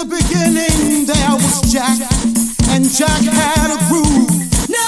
[0.00, 1.98] In the beginning there was Jack,
[2.70, 4.30] and Jack had a groove.
[4.70, 4.86] No,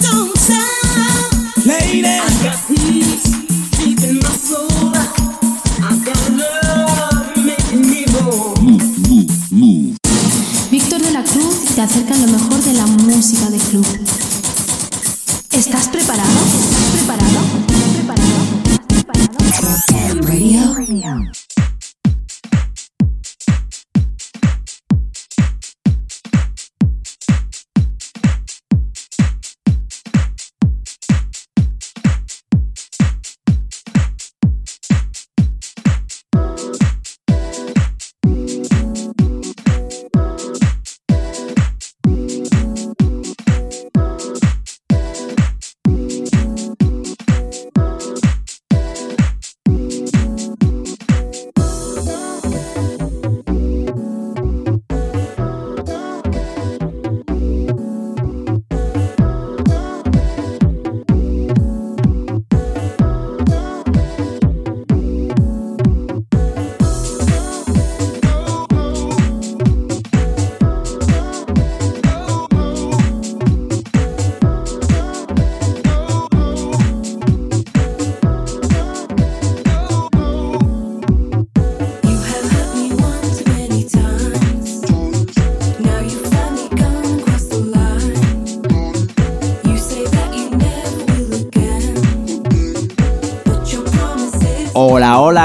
[0.00, 1.66] don't stop.
[1.66, 3.24] Lady, I got peace
[3.78, 4.94] deep in my soul.
[5.82, 8.54] I got love making me whole.
[10.70, 12.39] Víctor de la Cruz te acerca lo mejor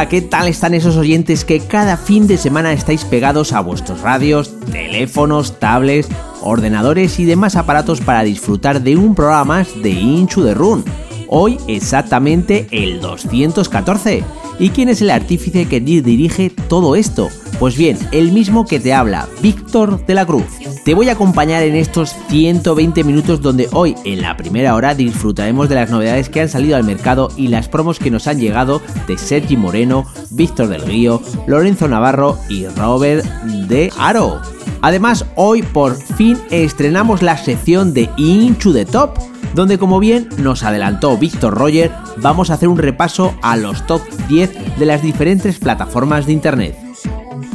[0.09, 4.51] ¿qué tal están esos oyentes que cada fin de semana estáis pegados a vuestros radios,
[4.71, 6.07] teléfonos, tablets,
[6.41, 10.83] ordenadores y demás aparatos para disfrutar de un programa más de Inchu de Run?
[11.27, 14.23] Hoy exactamente el 214.
[14.59, 17.29] ¿Y quién es el artífice que di- dirige todo esto?
[17.59, 20.45] Pues bien, el mismo que te habla, Víctor de la Cruz.
[20.85, 25.68] Te voy a acompañar en estos 120 minutos donde hoy, en la primera hora, disfrutaremos
[25.68, 28.84] de las novedades que han salido al mercado y las promos que nos han llegado
[29.07, 33.25] de Sergi Moreno, Víctor del Río, Lorenzo Navarro y Robert
[33.68, 34.40] de Aro.
[34.81, 39.17] Además, hoy por fin estrenamos la sección de Inchu the Top,
[39.56, 44.03] donde como bien nos adelantó Víctor Roger, vamos a hacer un repaso a los top
[44.28, 46.84] 10 de las diferentes plataformas de internet.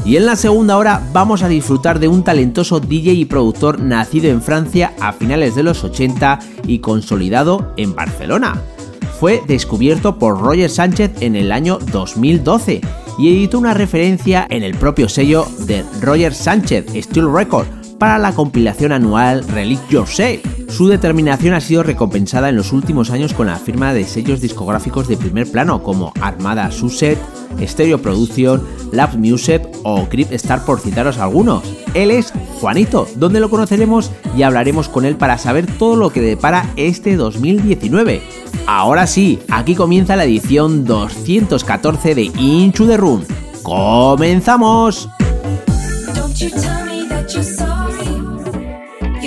[0.05, 4.31] Y en la segunda hora vamos a disfrutar de un talentoso DJ y productor nacido
[4.31, 8.61] en Francia a finales de los 80 y consolidado en Barcelona.
[9.19, 12.81] Fue descubierto por Roger Sánchez en el año 2012
[13.19, 17.67] y editó una referencia en el propio sello de Roger Sánchez, Steel Record,
[18.01, 20.43] para la compilación anual Relic Yourself.
[20.71, 25.07] Su determinación ha sido recompensada en los últimos años con la firma de sellos discográficos
[25.07, 27.19] de primer plano como Armada Suset,
[27.61, 31.63] Stereo Production, Lab Music o Grip Star por citaros algunos.
[31.93, 36.23] Él es Juanito, donde lo conoceremos y hablaremos con él para saber todo lo que
[36.23, 38.23] depara este 2019.
[38.67, 43.27] Ahora sí, aquí comienza la edición 214 de Inchu the Run.
[43.63, 45.11] ¡Comenzamos!
[46.15, 47.70] Don't you tell me that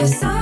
[0.04, 0.33] you're sorry.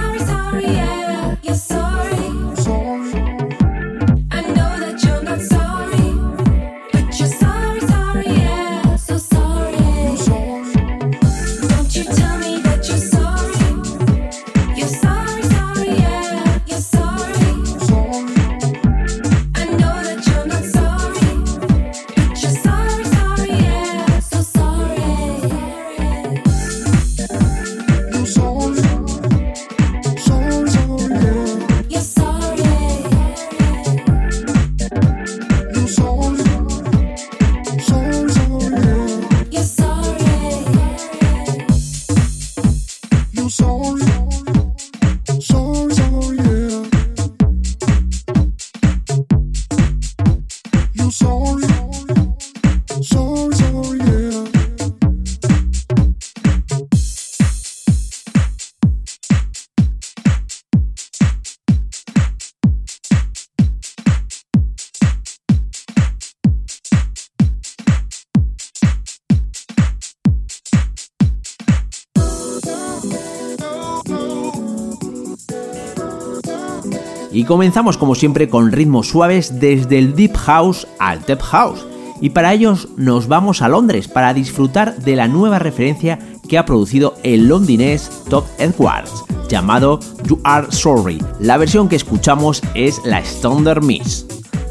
[77.42, 81.88] Y comenzamos como siempre con ritmos suaves desde el Deep House al Tech House.
[82.22, 86.66] Y para ellos nos vamos a Londres para disfrutar de la nueva referencia que ha
[86.66, 91.18] producido el londinés Todd Edwards, llamado You Are Sorry.
[91.40, 94.28] La versión que escuchamos es la Standard Miss.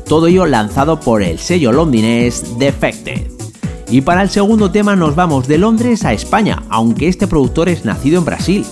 [0.06, 3.32] Todo ello lanzado por el sello londinés Defected.
[3.90, 7.84] Y para el segundo tema nos vamos de Londres a España, aunque este productor es
[7.84, 8.64] nacido en Brasil.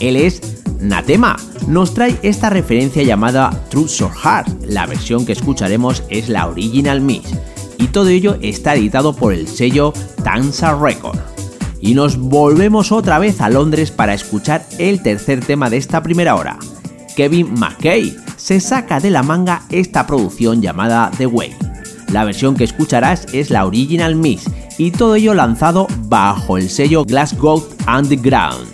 [0.00, 1.36] Él es Natema.
[1.66, 4.64] Nos trae esta referencia llamada Truth or Heart.
[4.66, 7.30] La versión que escucharemos es la Original Mix.
[7.78, 9.92] Y todo ello está editado por el sello
[10.22, 11.18] Tansa Record.
[11.80, 16.34] Y nos volvemos otra vez a Londres para escuchar el tercer tema de esta primera
[16.34, 16.58] hora.
[17.16, 21.54] Kevin McKay se saca de la manga esta producción llamada The Way.
[22.12, 24.44] La versión que escucharás es la Original Mix
[24.78, 28.73] y todo ello lanzado bajo el sello Glasgow Underground.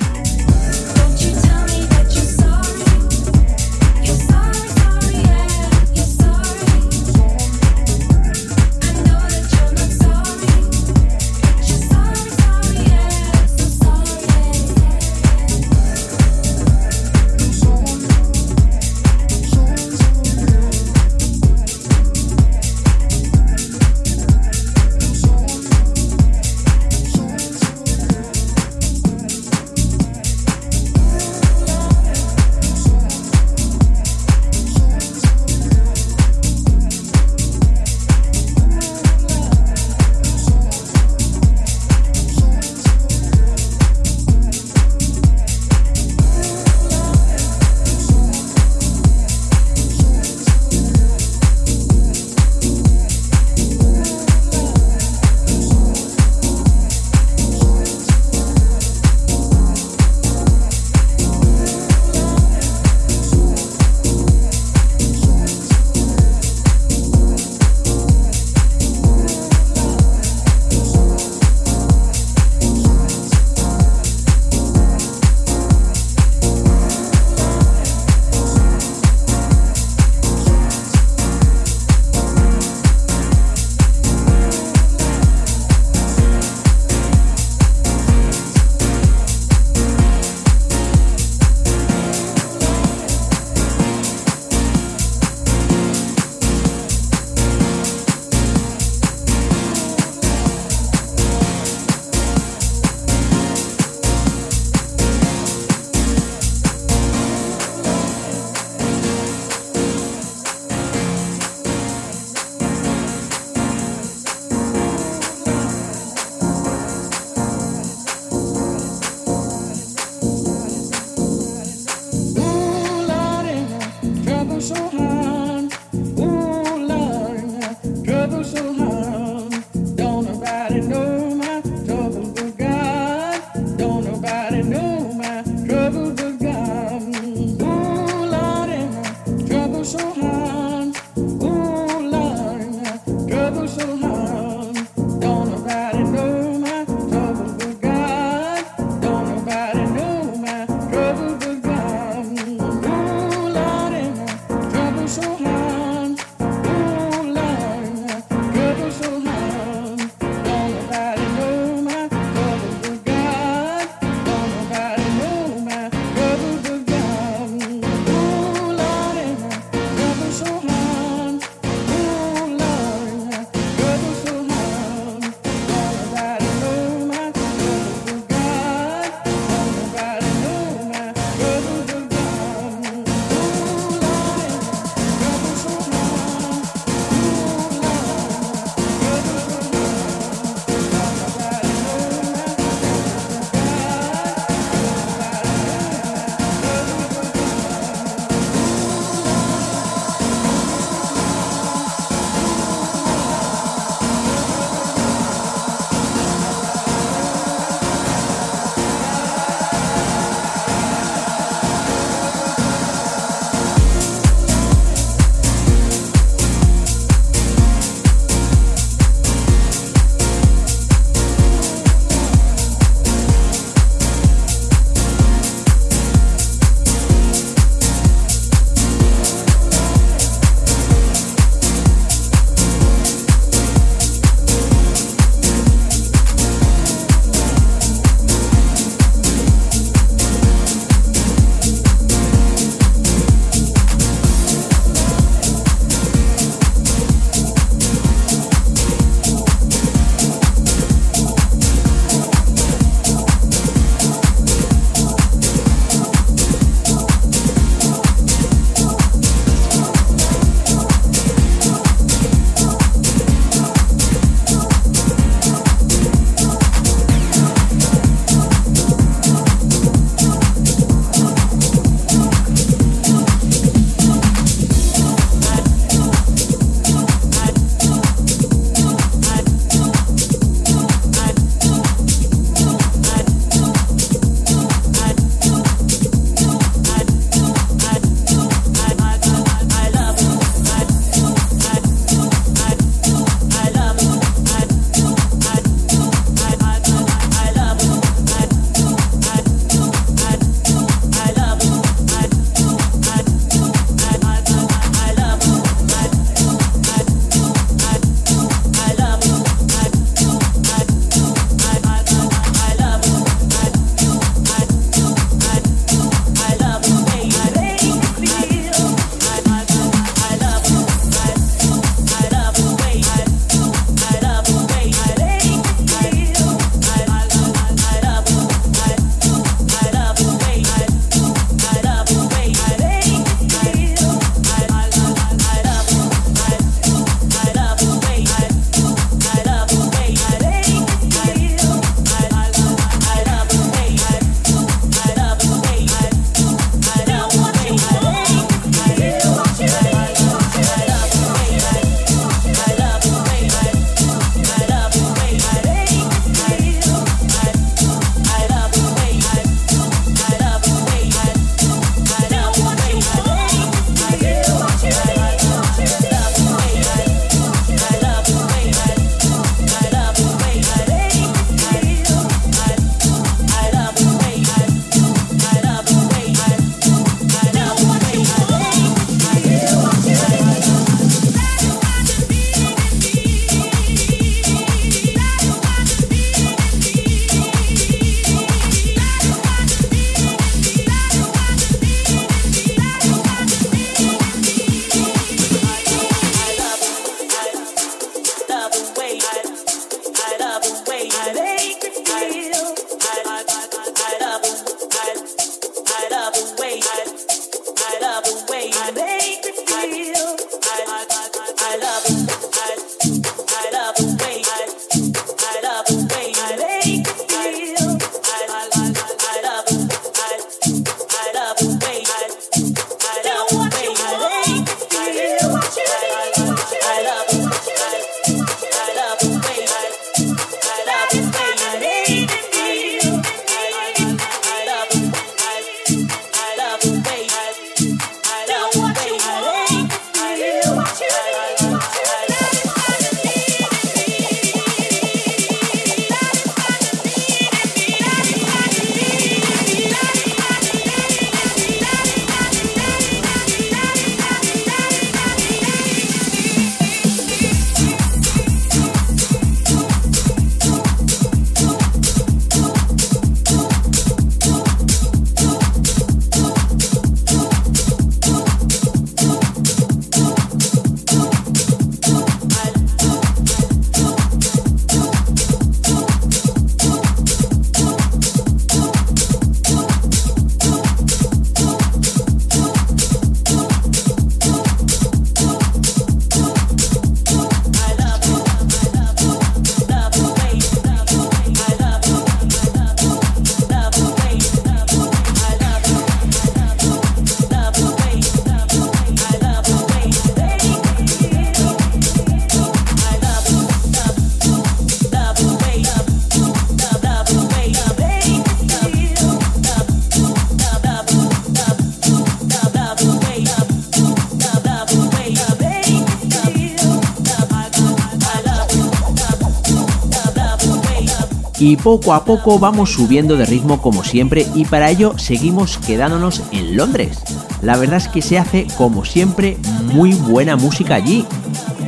[521.60, 526.42] Y poco a poco vamos subiendo de ritmo como siempre y para ello seguimos quedándonos
[526.52, 527.18] en Londres.
[527.60, 529.58] La verdad es que se hace como siempre
[529.92, 531.26] muy buena música allí.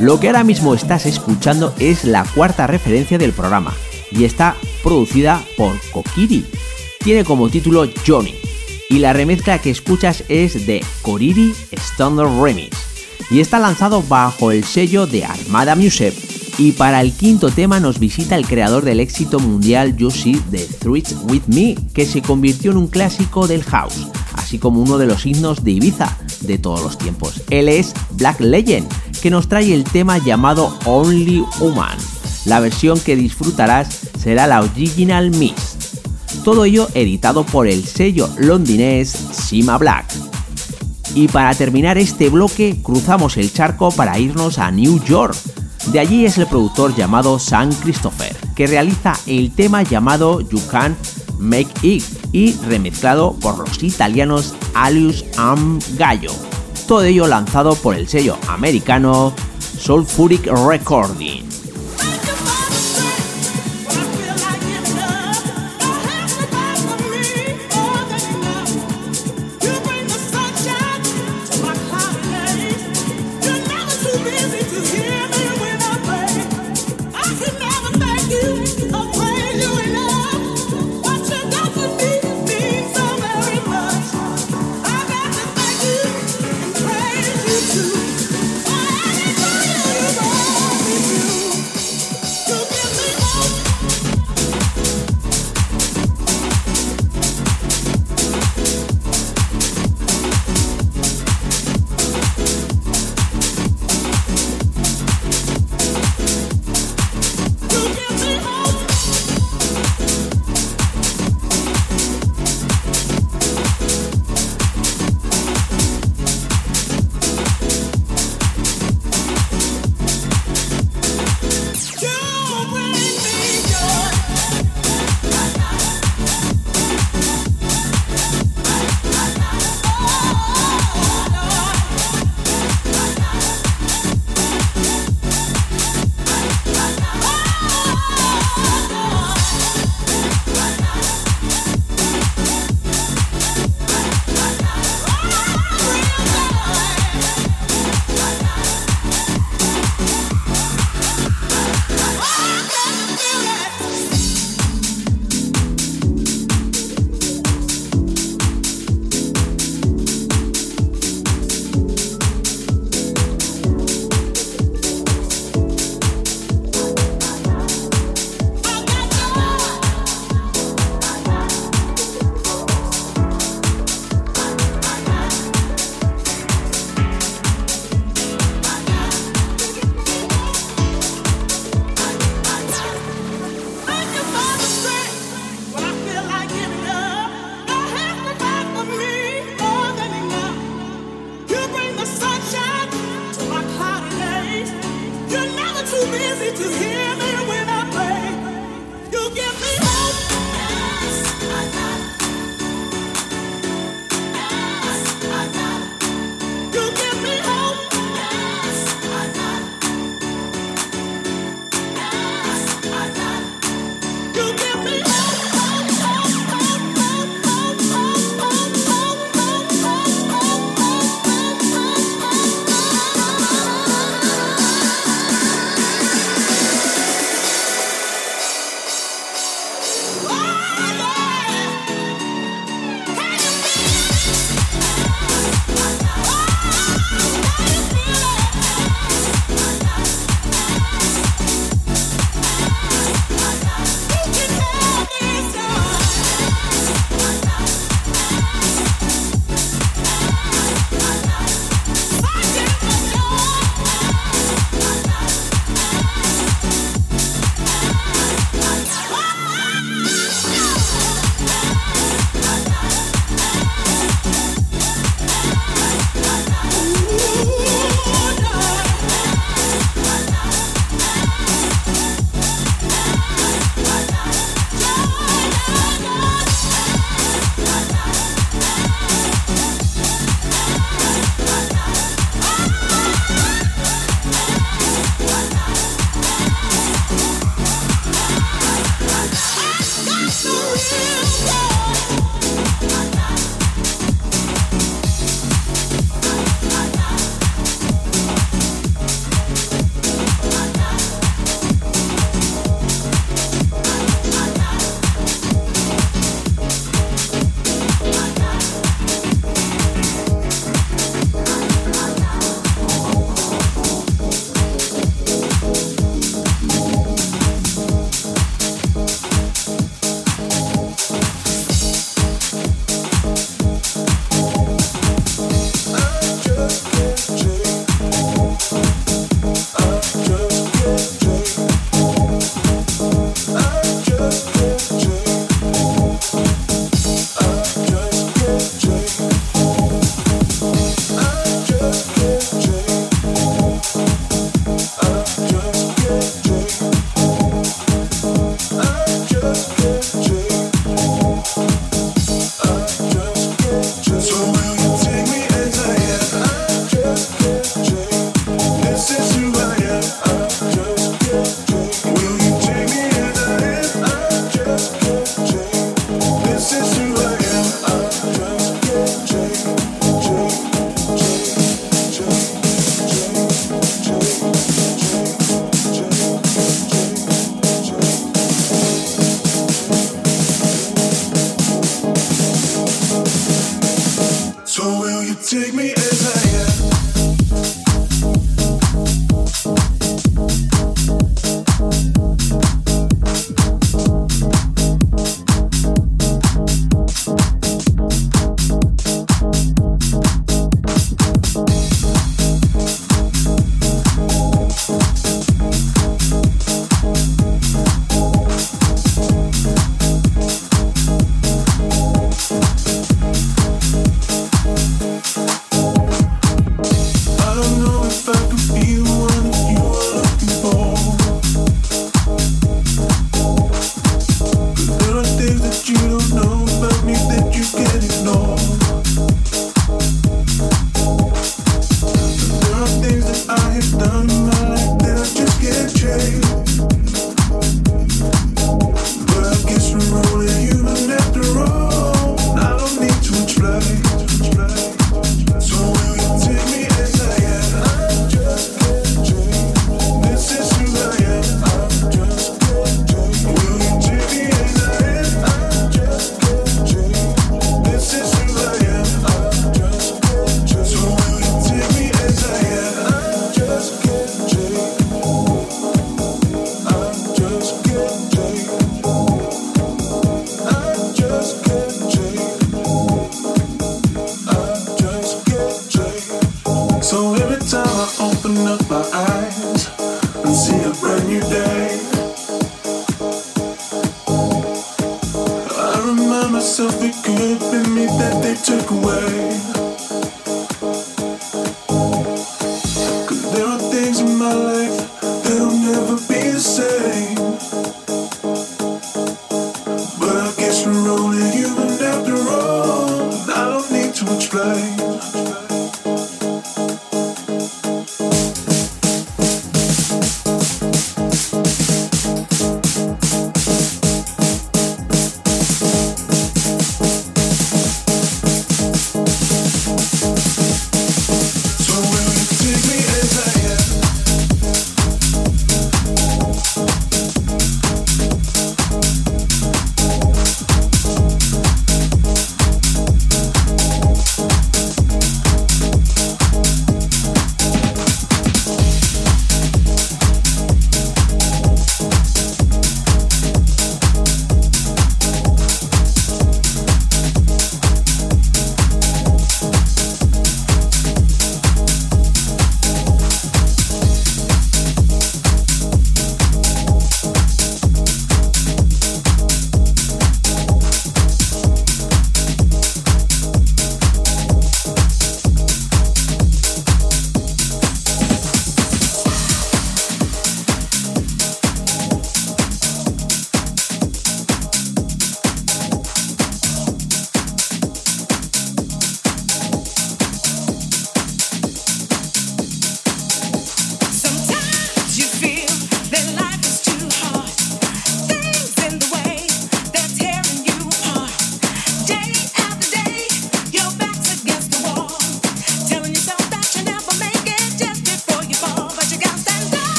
[0.00, 3.74] Lo que ahora mismo estás escuchando es la cuarta referencia del programa
[4.10, 6.46] y está producida por Kokiri.
[7.04, 8.36] Tiene como título Johnny
[8.88, 12.74] y la remezcla que escuchas es de Koriri Standard Remix
[13.30, 16.27] y está lanzado bajo el sello de Armada Music.
[16.58, 21.14] Y para el quinto tema nos visita el creador del éxito mundial Yoshi de Threads
[21.28, 25.24] With Me, que se convirtió en un clásico del house, así como uno de los
[25.24, 27.42] himnos de Ibiza de todos los tiempos.
[27.50, 28.88] Él es Black Legend,
[29.22, 31.96] que nos trae el tema llamado Only Human.
[32.44, 35.76] La versión que disfrutarás será la Original Mix.
[36.42, 40.06] Todo ello editado por el sello londinés Sima Black.
[41.14, 45.36] Y para terminar este bloque cruzamos el charco para irnos a New York.
[45.92, 50.94] De allí es el productor llamado Sam Christopher, que realiza el tema llamado You Can
[51.38, 56.32] Make It y remezclado por los italianos Alius Am Gallo.
[56.86, 59.32] Todo ello lanzado por el sello americano
[59.78, 61.57] Sulfuric Recording.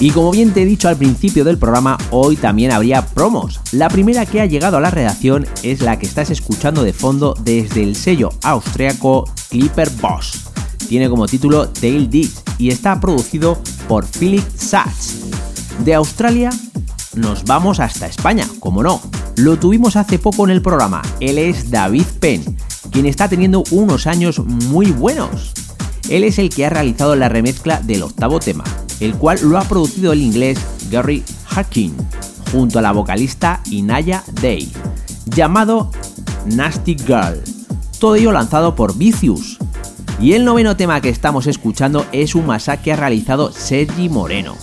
[0.00, 3.60] Y como bien te he dicho al principio del programa, hoy también habría promos.
[3.72, 7.34] La primera que ha llegado a la redacción es la que estás escuchando de fondo
[7.42, 10.50] desde el sello austriaco Clipper Boss.
[10.88, 13.58] Tiene como título Tail Diggs y está producido
[13.88, 15.16] por Philip Sachs.
[15.84, 16.50] De Australia
[17.14, 19.00] nos vamos hasta España, como no.
[19.36, 21.02] Lo tuvimos hace poco en el programa.
[21.18, 22.56] Él es David Penn,
[22.92, 25.52] quien está teniendo unos años muy buenos.
[26.08, 28.64] Él es el que ha realizado la remezcla del octavo tema,
[29.00, 30.58] el cual lo ha producido el inglés
[30.90, 31.94] Gary Harkin,
[32.52, 34.70] junto a la vocalista Inaya Day,
[35.26, 35.90] llamado
[36.46, 37.42] Nasty Girl.
[37.98, 39.58] Todo ello lanzado por Vicious.
[40.20, 44.56] Y el noveno tema que estamos escuchando es un masacre que ha realizado Sergi Moreno.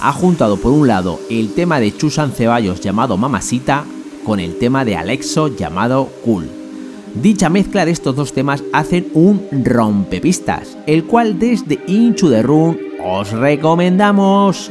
[0.00, 3.84] Ha juntado por un lado el tema de Chusan Ceballos llamado Mamasita
[4.24, 6.50] con el tema de Alexo llamado Cool.
[7.14, 12.76] Dicha mezcla de estos dos temas hacen un rompepistas, el cual desde Into the Room
[12.98, 14.70] os recomendamos.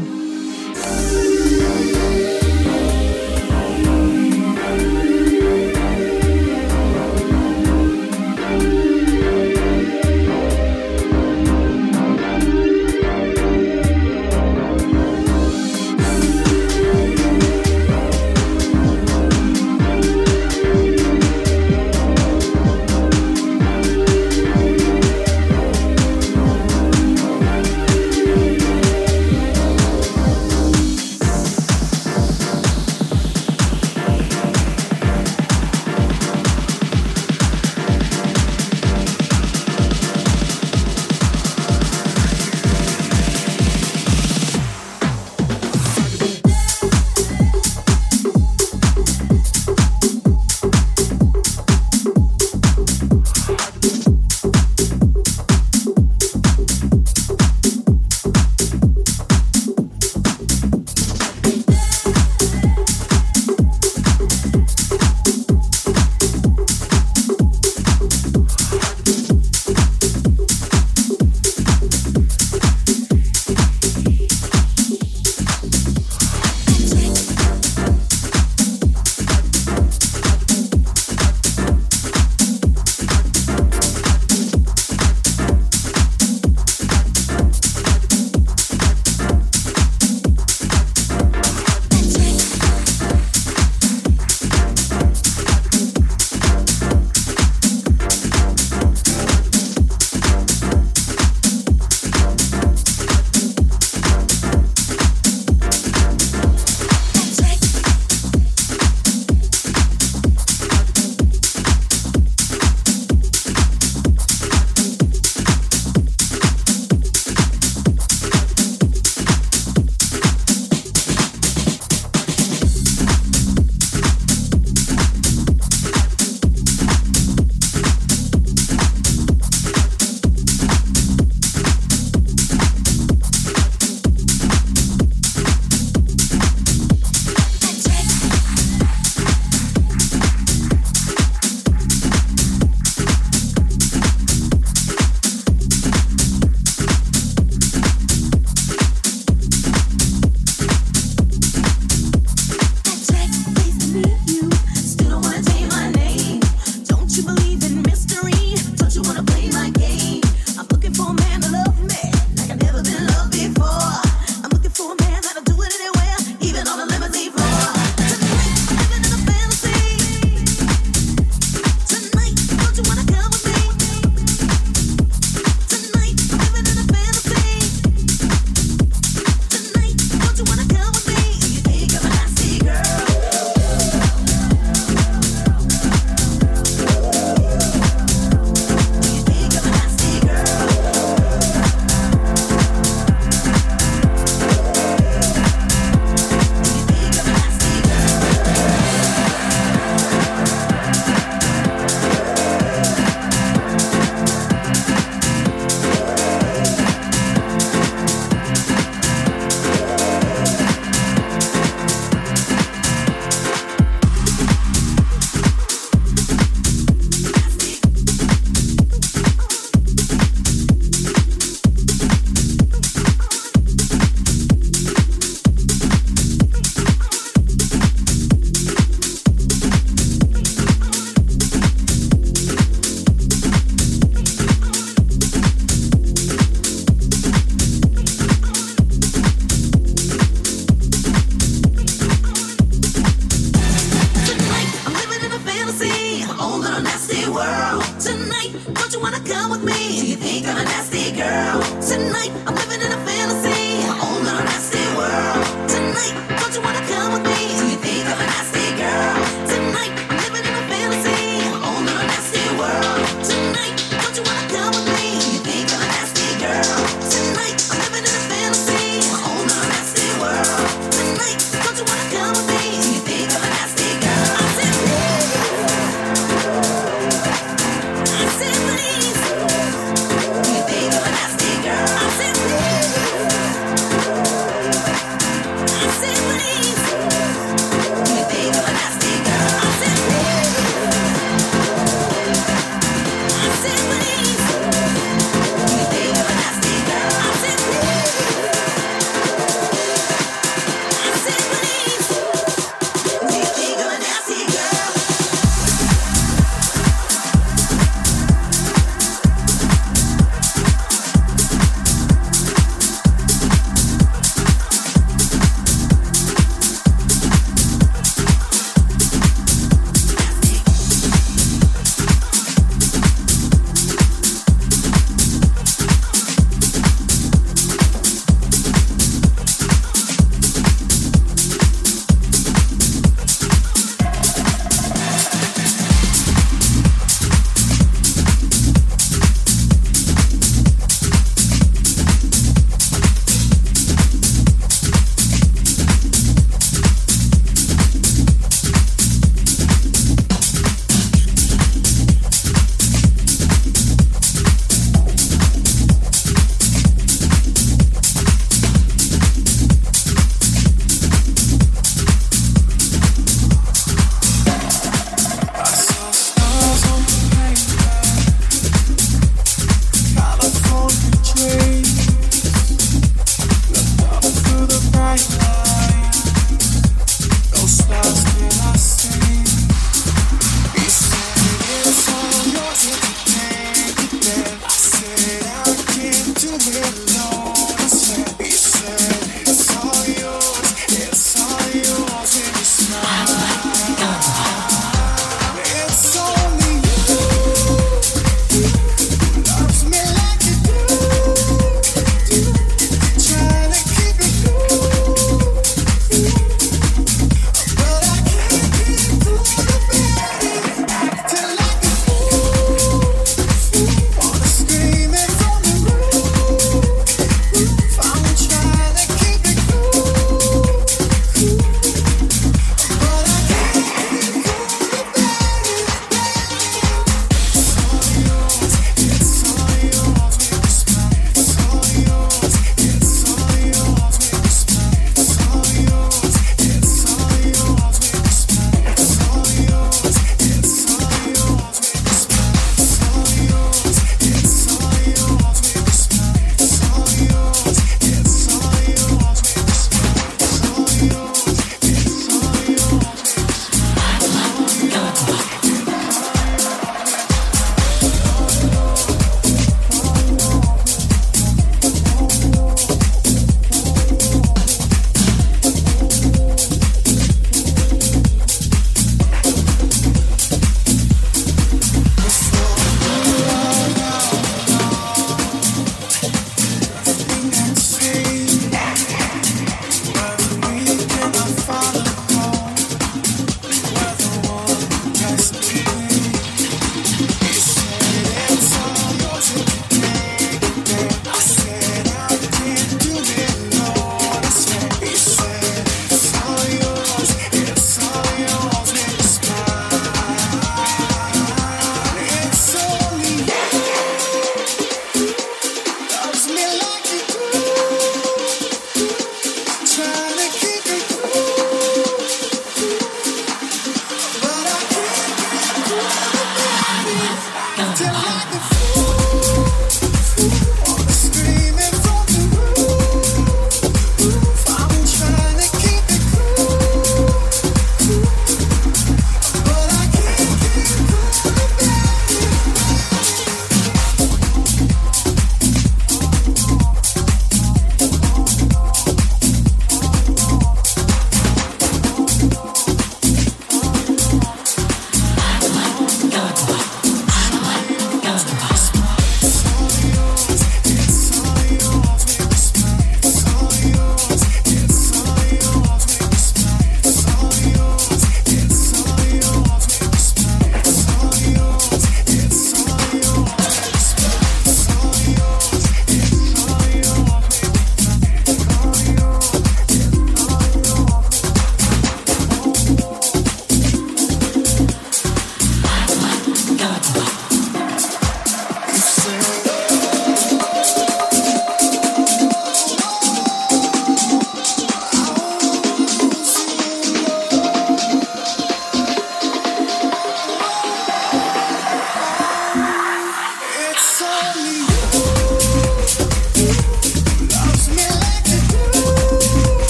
[165.70, 167.37] Trying to keep it cool.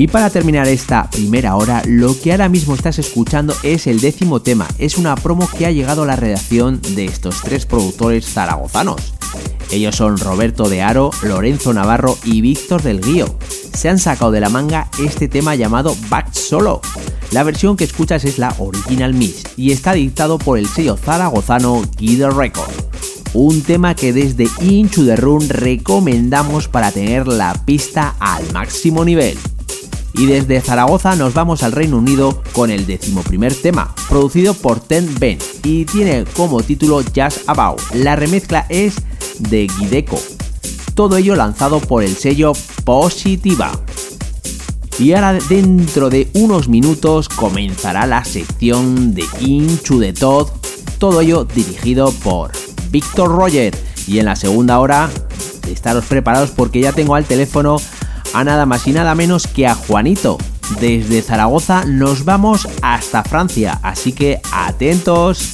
[0.00, 4.40] Y para terminar esta primera hora, lo que ahora mismo estás escuchando es el décimo
[4.40, 4.66] tema.
[4.78, 9.12] Es una promo que ha llegado a la redacción de estos tres productores zaragozanos.
[9.70, 13.26] Ellos son Roberto de Aro, Lorenzo Navarro y Víctor del Guío.
[13.74, 16.80] Se han sacado de la manga este tema llamado Back Solo.
[17.30, 21.82] La versión que escuchas es la Original Mix y está dictado por el sello zaragozano
[21.98, 22.72] Guido Record.
[23.34, 29.36] Un tema que desde Inchu the Run recomendamos para tener la pista al máximo nivel.
[30.20, 35.08] Y desde Zaragoza nos vamos al Reino Unido con el decimoprimer tema, producido por Ten
[35.18, 37.80] Ben y tiene como título Just About.
[37.94, 38.96] La remezcla es
[39.38, 40.20] de Gideco.
[40.92, 42.52] Todo ello lanzado por el sello
[42.84, 43.72] Positiva.
[44.98, 50.48] Y ahora dentro de unos minutos comenzará la sección de Inchu de Todd,
[50.98, 52.52] todo ello dirigido por
[52.90, 53.74] Víctor Roger.
[54.06, 55.08] Y en la segunda hora,
[55.66, 57.78] estaros preparados porque ya tengo al teléfono
[58.32, 60.38] a nada más y nada menos que a Juanito.
[60.80, 65.52] Desde Zaragoza nos vamos hasta Francia, así que atentos.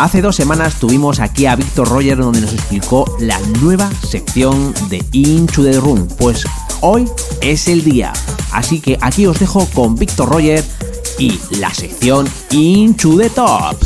[0.00, 5.04] Hace dos semanas tuvimos aquí a Víctor Roger donde nos explicó la nueva sección de
[5.12, 6.08] Into the Room.
[6.18, 6.46] Pues
[6.80, 7.06] hoy
[7.42, 8.14] es el día.
[8.50, 10.64] Así que aquí os dejo con Víctor Roger
[11.18, 13.76] y la sección Into the Top.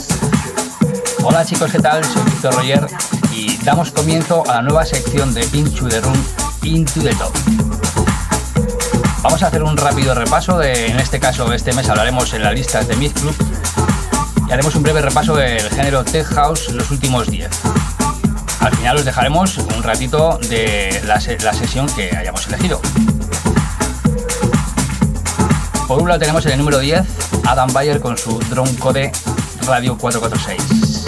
[1.24, 2.04] Hola chicos, ¿qué tal?
[2.04, 2.86] Soy Víctor Roger
[3.34, 6.22] y damos comienzo a la nueva sección de Into the Room,
[6.62, 7.32] Into the Top.
[9.20, 12.52] Vamos a hacer un rápido repaso de, en este caso, este mes hablaremos en la
[12.52, 13.34] lista de Myth Club
[14.54, 17.50] haremos un breve repaso del género Tech House los últimos 10.
[18.60, 22.80] Al final os dejaremos un ratito de la, se- la sesión que hayamos elegido.
[25.88, 27.02] Por un lado tenemos en el número 10
[27.46, 29.12] Adam Bayer con su Drone Code
[29.66, 31.04] Radio 446.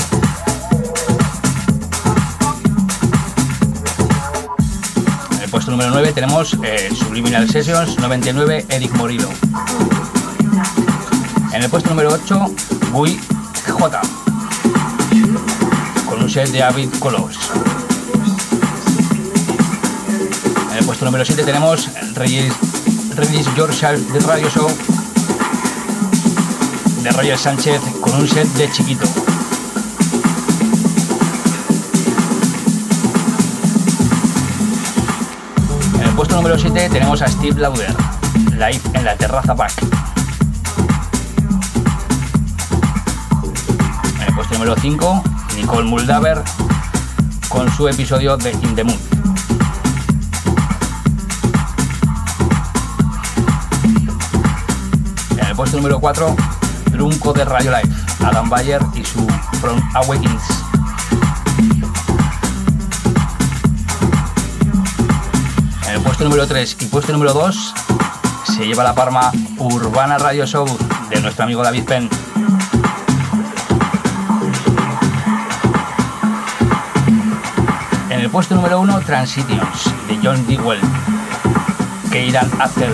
[5.37, 9.29] En el puesto número 9 tenemos eh, Subliminal Sessions 99 Eric Morillo.
[11.53, 12.47] En el puesto número 8
[12.93, 13.19] Gui
[13.77, 14.01] J
[16.07, 17.39] con un set de Avid Colors.
[20.71, 22.57] En el puesto número 7 tenemos Release,
[23.17, 24.69] Release Yourself de Radio Show
[27.03, 29.07] de Roger Sánchez con un set de chiquito.
[35.95, 37.95] En el puesto número 7 tenemos a Steve Lauder,
[38.53, 39.96] live en la terraza back.
[44.59, 45.23] Número 5,
[45.57, 46.43] Nicole Muldaver
[47.51, 48.97] con su episodio de In the Mood.
[55.39, 56.35] En el puesto número 4,
[56.91, 57.95] Drunco de Radio Life,
[58.25, 59.27] Adam Bayer y su
[59.61, 60.43] From Awakens.
[65.87, 67.75] En el puesto número 3 y puesto número 2
[68.57, 70.67] se lleva la palma Urbana Radio Show
[71.11, 72.09] de nuestro amigo David Penn.
[78.37, 80.79] Puesto número 1, Transitions de John Dewell,
[82.13, 82.93] que irán After.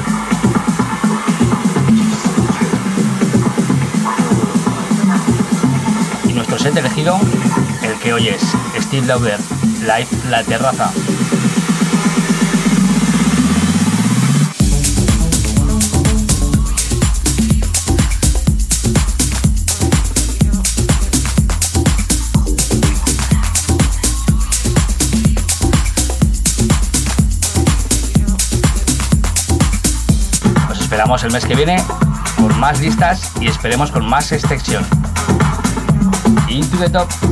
[6.28, 7.18] Y nuestro set elegido,
[7.82, 8.40] el que hoy es
[8.82, 9.40] Steve Lauder,
[9.80, 10.93] Live La Terraza.
[31.21, 31.77] El mes que viene
[32.37, 34.85] con más listas y esperemos con más extensión.
[36.49, 37.32] Into the top.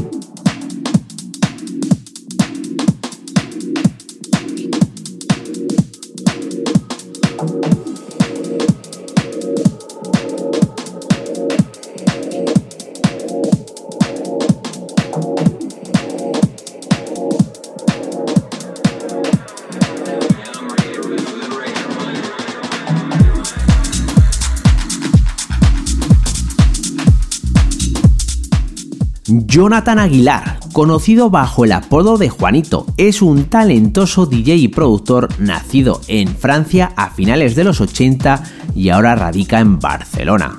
[29.51, 35.99] Jonathan Aguilar, conocido bajo el apodo de Juanito, es un talentoso DJ y productor nacido
[36.07, 38.43] en Francia a finales de los 80
[38.73, 40.57] y ahora radica en Barcelona.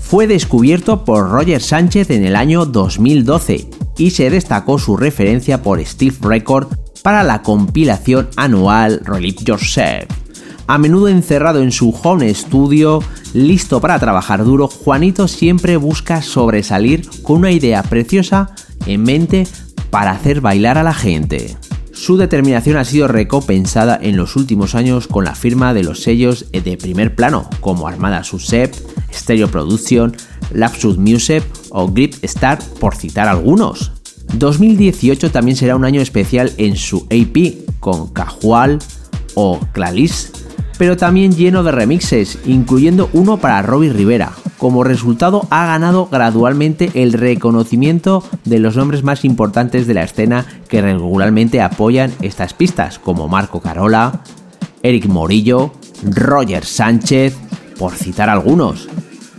[0.00, 5.78] Fue descubierto por Roger Sánchez en el año 2012 y se destacó su referencia por
[5.86, 6.66] Steve Record
[7.04, 10.08] para la compilación anual Relive Yourself.
[10.66, 13.00] A menudo encerrado en su home studio,
[13.34, 18.50] listo para trabajar duro, Juanito siempre busca sobresalir con una idea preciosa
[18.86, 19.46] en mente
[19.90, 21.56] para hacer bailar a la gente.
[21.92, 26.46] Su determinación ha sido recompensada en los últimos años con la firma de los sellos
[26.52, 28.74] de primer plano, como Armada Susep,
[29.12, 30.14] Stereo Production,
[30.52, 33.92] Lapsus Music o Grip Star, por citar algunos.
[34.34, 38.78] 2018 también será un año especial en su AP, con Cajual
[39.34, 40.32] o Clalis,
[40.78, 44.32] pero también lleno de remixes, incluyendo uno para Robbie Rivera.
[44.58, 50.46] Como resultado ha ganado gradualmente el reconocimiento de los nombres más importantes de la escena
[50.68, 54.22] que regularmente apoyan estas pistas, como Marco Carola,
[54.82, 55.72] Eric Morillo,
[56.02, 57.36] Roger Sánchez,
[57.78, 58.88] por citar algunos.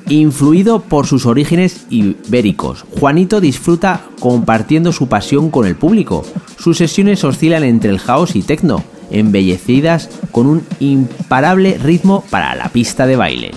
[0.10, 6.24] Influido por sus orígenes ibéricos, Juanito disfruta compartiendo su pasión con el público.
[6.58, 12.70] Sus sesiones oscilan entre el house y techno, embellecidas con un imparable ritmo para la
[12.70, 13.52] pista de baile.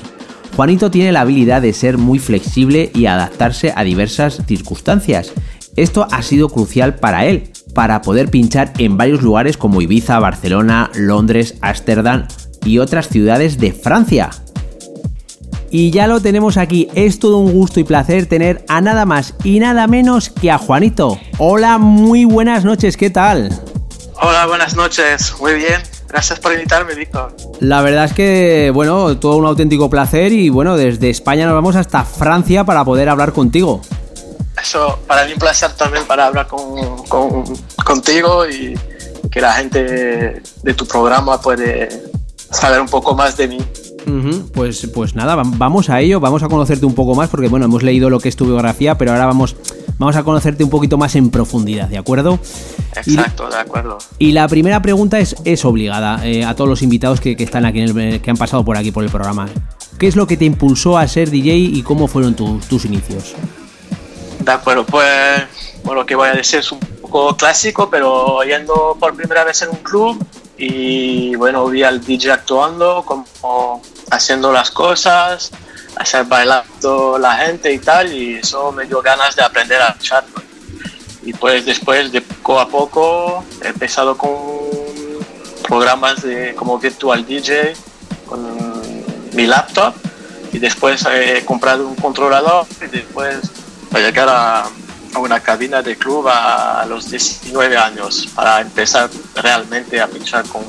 [0.57, 5.32] Juanito tiene la habilidad de ser muy flexible y adaptarse a diversas circunstancias.
[5.76, 10.90] Esto ha sido crucial para él, para poder pinchar en varios lugares como Ibiza, Barcelona,
[10.94, 12.26] Londres, Ámsterdam
[12.64, 14.30] y otras ciudades de Francia.
[15.70, 19.34] Y ya lo tenemos aquí, es todo un gusto y placer tener a nada más
[19.44, 21.18] y nada menos que a Juanito.
[21.38, 23.51] Hola, muy buenas noches, ¿qué tal?
[24.23, 25.35] Hola, buenas noches.
[25.41, 25.81] Muy bien.
[26.09, 27.35] Gracias por invitarme, Víctor.
[27.61, 31.77] La verdad es que, bueno, todo un auténtico placer y bueno, desde España nos vamos
[31.77, 33.81] hasta Francia para poder hablar contigo.
[34.61, 37.45] Eso para mí un placer también para hablar con, con-
[37.85, 38.79] contigo y
[39.31, 41.89] que la gente de tu programa puede
[42.51, 43.59] saber un poco más de mí.
[44.53, 47.66] Pues, pues nada, vam- vamos a ello, vamos a conocerte un poco más porque bueno,
[47.66, 49.57] hemos leído lo que es tu biografía, pero ahora vamos,
[49.98, 52.38] vamos a conocerte un poquito más en profundidad, ¿de acuerdo?
[53.07, 53.98] Y- Exacto, de acuerdo.
[54.18, 57.64] Y la primera pregunta es, es obligada eh, a todos los invitados que, que están
[57.66, 59.48] aquí, en el- que han pasado por aquí por el programa.
[59.98, 63.34] ¿Qué es lo que te impulsó a ser DJ y cómo fueron tus- tus inicios?
[64.44, 65.07] De acuerdo, pues
[65.84, 69.61] bueno, lo que voy a decir es un poco clásico, pero yendo por primera vez
[69.62, 70.16] en un club
[70.63, 73.81] y bueno, vi al DJ actuando, como
[74.11, 75.51] haciendo las cosas,
[75.97, 80.25] hacer bailando la gente y tal, y eso me dio ganas de aprender a echar.
[81.23, 84.31] Y pues después, de poco a poco, he empezado con
[85.67, 87.73] programas de, como Virtual DJ
[88.27, 88.41] con
[89.33, 89.95] mi laptop
[90.53, 93.39] y después he comprado un controlador y después
[93.91, 94.69] para llegar a,
[95.15, 100.63] a una cabina de club a, los 19 años para empezar realmente a pinchar con,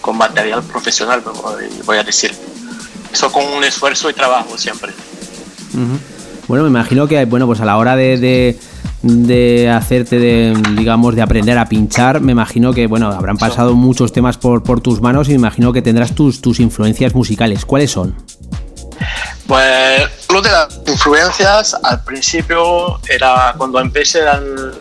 [0.00, 1.22] con material profesional,
[1.84, 2.32] voy, a decir.
[3.12, 4.92] Eso con un esfuerzo y trabajo siempre.
[6.46, 8.58] Bueno, me imagino que bueno, pues a la hora de, de,
[9.02, 14.12] de hacerte de, digamos, de aprender a pinchar, me imagino que bueno, habrán pasado muchos
[14.12, 17.64] temas por, por tus manos y me imagino que tendrás tus, tus influencias musicales.
[17.64, 18.14] ¿Cuáles son?
[19.46, 24.72] Pues lo de las influencias al principio era cuando empecé eran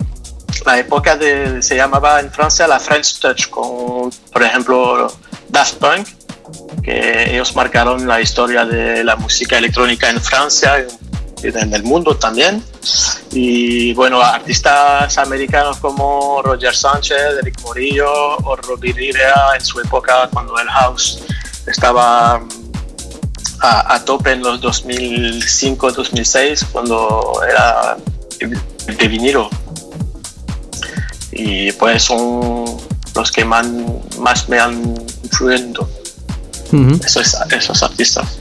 [0.66, 5.08] la época de se llamaba en Francia la French Touch con por ejemplo
[5.50, 6.08] Daft Punk
[6.84, 10.86] que ellos marcaron la historia de la música electrónica en Francia
[11.44, 12.64] y en el mundo también.
[13.32, 20.30] Y bueno artistas americanos como Roger Sánchez, Eric Morillo o Robbie Rivera en su época
[20.32, 21.24] cuando el house
[21.66, 22.42] estaba
[23.62, 27.98] a, a tope en los 2005-2006 cuando era
[28.40, 29.50] de vinilo.
[31.32, 32.66] Y pues son
[33.16, 35.90] los que man- más me han influido.
[37.06, 38.40] Esos, esos artistas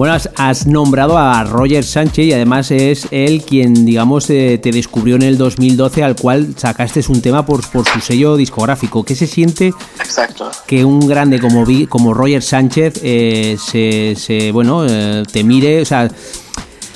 [0.00, 4.72] Bueno, has, has nombrado a Roger Sánchez y además es él quien, digamos, eh, te
[4.72, 9.04] descubrió en el 2012 al cual sacaste un tema por, por su sello discográfico.
[9.04, 10.50] ¿Qué se siente Exacto.
[10.66, 15.84] que un grande como, como Roger Sánchez eh, se, se, bueno, eh, te mire, o
[15.84, 16.08] sea,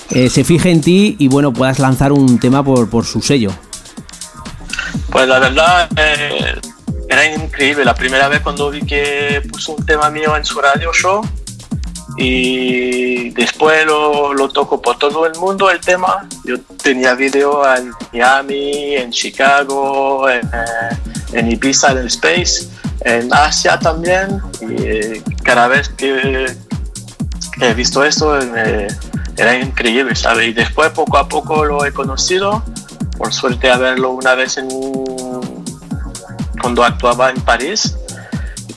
[0.08, 3.50] se fije en ti y bueno, puedas lanzar un tema por, por su sello?
[5.10, 5.90] Pues la verdad
[7.10, 7.84] era increíble.
[7.84, 11.22] La primera vez cuando vi que puso un tema mío en su radio show
[12.16, 16.26] y después lo, lo tocó por todo el mundo el tema.
[16.44, 20.48] Yo tenía video en Miami, en Chicago, en,
[21.32, 22.68] eh, Ibiza, en Space,
[23.00, 24.40] en Asia también.
[24.60, 26.46] Y cada vez que,
[27.60, 28.38] he visto esto
[29.36, 30.48] era increíble, ¿sabes?
[30.48, 32.62] Y después poco a poco lo he conocido
[33.16, 34.68] por suerte a verlo una vez en
[36.60, 37.96] cuando actuaba en París.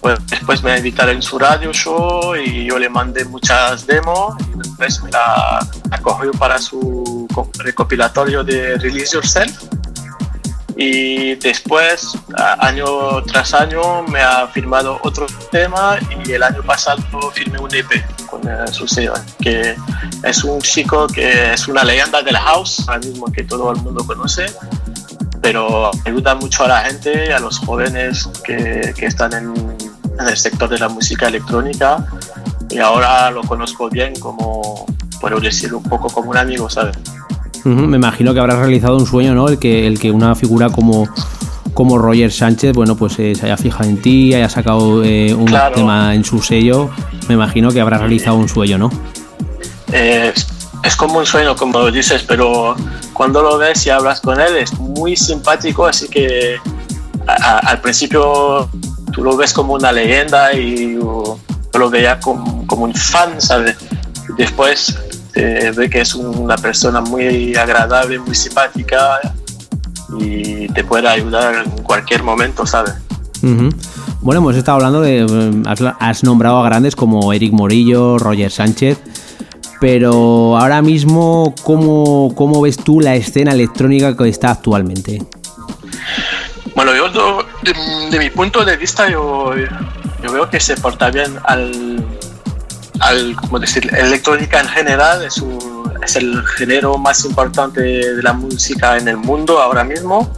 [0.02, 4.58] Pues después me invitaron en su radio show y yo le mandé muchas demos y
[4.58, 5.60] después me la
[5.92, 9.64] acogió para su co- recopilatorio de Release Yourself.
[10.80, 12.12] Y después,
[12.60, 17.02] año tras año, me ha firmado otro tema y el año pasado
[17.34, 17.90] firmé un EP
[18.28, 19.76] con eh, su sello, que
[20.24, 24.06] es un chico que es una leyenda del house, ahora mismo que todo el mundo
[24.06, 24.46] conoce,
[25.42, 29.77] pero ayuda mucho a la gente, a los jóvenes que, que están en,
[30.20, 32.06] en el sector de la música electrónica
[32.70, 34.86] y ahora lo conozco bien como,
[35.22, 36.98] puedo decir, un poco como un amigo, ¿sabes?
[37.60, 39.48] Ujú, Me imagino que habrás realizado un sueño, ¿no?
[39.48, 41.08] El que, el que una figura como,
[41.74, 45.46] como Roger Sánchez, bueno, pues eh, se haya fijado en ti, haya sacado eh, un
[45.46, 45.76] Claro.
[45.76, 46.90] tema en su sello.
[47.28, 48.90] Me imagino que habrás realizado un sueño, ¿no?
[49.92, 50.34] Eh,
[50.84, 52.76] es como un sueño, como dices, pero
[53.14, 56.58] cuando lo ves y hablas con él es muy simpático, así que
[57.28, 58.70] a- a- al principio
[59.18, 63.76] tú lo ves como una leyenda y lo veía como, un fan, ¿sabes?
[64.38, 64.96] Después
[65.34, 69.20] eh, ve que es una persona muy agradable, muy simpática
[70.20, 72.94] y te puede ayudar en cualquier momento, ¿sabes?
[74.22, 75.26] Bueno, hemos estado hablando de.
[75.28, 79.00] eh, Has, has nombrado a grandes como Eric Morillo, Roger Sánchez.
[79.80, 85.24] Pero ahora mismo, ¿cómo, cómo ves tú la escena electrónica que está actualmente?
[86.78, 87.74] Bueno, yo de,
[88.12, 89.52] de mi punto de vista yo,
[90.22, 92.06] yo veo que se porta bien al,
[93.00, 98.32] al como decir, electrónica en general es, un- es el género más importante de la
[98.34, 100.32] música en el mundo ahora mismo.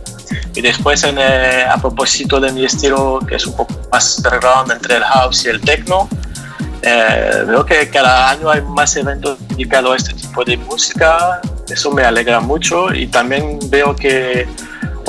[0.55, 4.71] Y después en, eh, a propósito de mi estilo que es un poco más underground
[4.71, 6.07] entre el house y el techno,
[6.81, 11.91] eh, veo que cada año hay más eventos dedicados a este tipo de música, eso
[11.91, 12.93] me alegra mucho.
[12.93, 14.47] Y también veo que,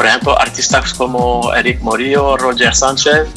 [0.01, 3.29] por ejemplo, artistas como Eric Morillo, Roger Sánchez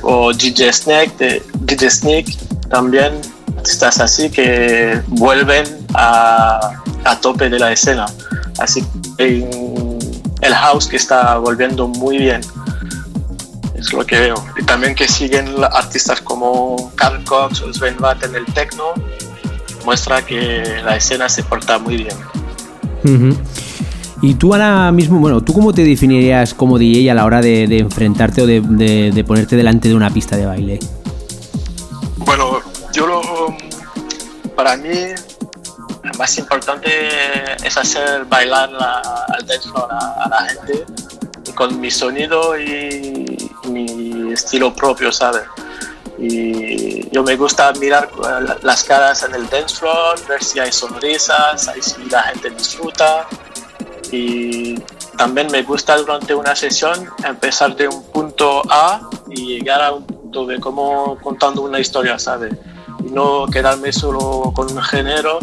[0.00, 2.38] o DJ Snake, DJ Snake
[2.70, 3.20] también,
[3.58, 6.72] artistas así que vuelven a,
[7.04, 8.06] a tope de la escena.
[8.58, 8.82] Así
[9.18, 9.46] que
[10.40, 12.40] el house que está volviendo muy bien
[13.74, 14.42] es lo que veo.
[14.58, 18.94] Y también que siguen artistas como Carl Cox o Sven Watt en el techno,
[19.84, 22.16] muestra que la escena se porta muy bien.
[23.04, 23.38] Ujú.
[24.22, 27.66] Y tú ahora mismo, bueno, ¿tú cómo te definirías como DJ a la hora de,
[27.66, 30.78] de enfrentarte o de, de- de ponerte delante de una pista de baile?
[32.18, 32.60] Bueno,
[32.92, 33.22] yo lo,
[34.54, 34.88] para mí
[36.02, 36.90] lo más importante
[37.64, 40.84] es hacer bailar la- al dance floor a, a la gente
[41.54, 45.42] con mi sonido y mi estilo propio, ¿sabes?
[46.18, 50.70] Y yo me gusta mirar la- las caras en el dance floor, ver si hay
[50.72, 53.26] sonrisas, si la gente disfruta.
[54.12, 54.74] Y
[55.16, 56.92] también me gusta durante una sesión
[57.26, 59.00] empezar de un punto A
[59.30, 62.54] y llegar a un punto B, como contando una historia, ¿sabes?
[63.06, 65.38] Y no quedarme solo con un género.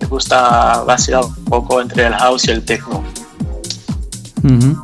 [0.00, 3.02] Me gusta vacilar un poco entre el house y el techno.
[4.44, 4.82] Ujú.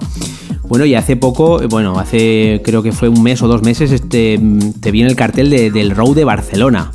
[0.68, 4.38] Bueno, y hace poco, bueno, hace creo que fue un mes o dos meses, este,
[4.80, 6.92] te vi en el cartel de- del Row de Barcelona,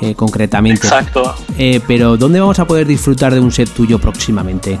[0.00, 0.86] eh, concretamente.
[0.86, 1.34] Exacto.
[1.58, 4.78] Eh, pero ¿dónde vamos a poder disfrutar de un set tuyo próximamente?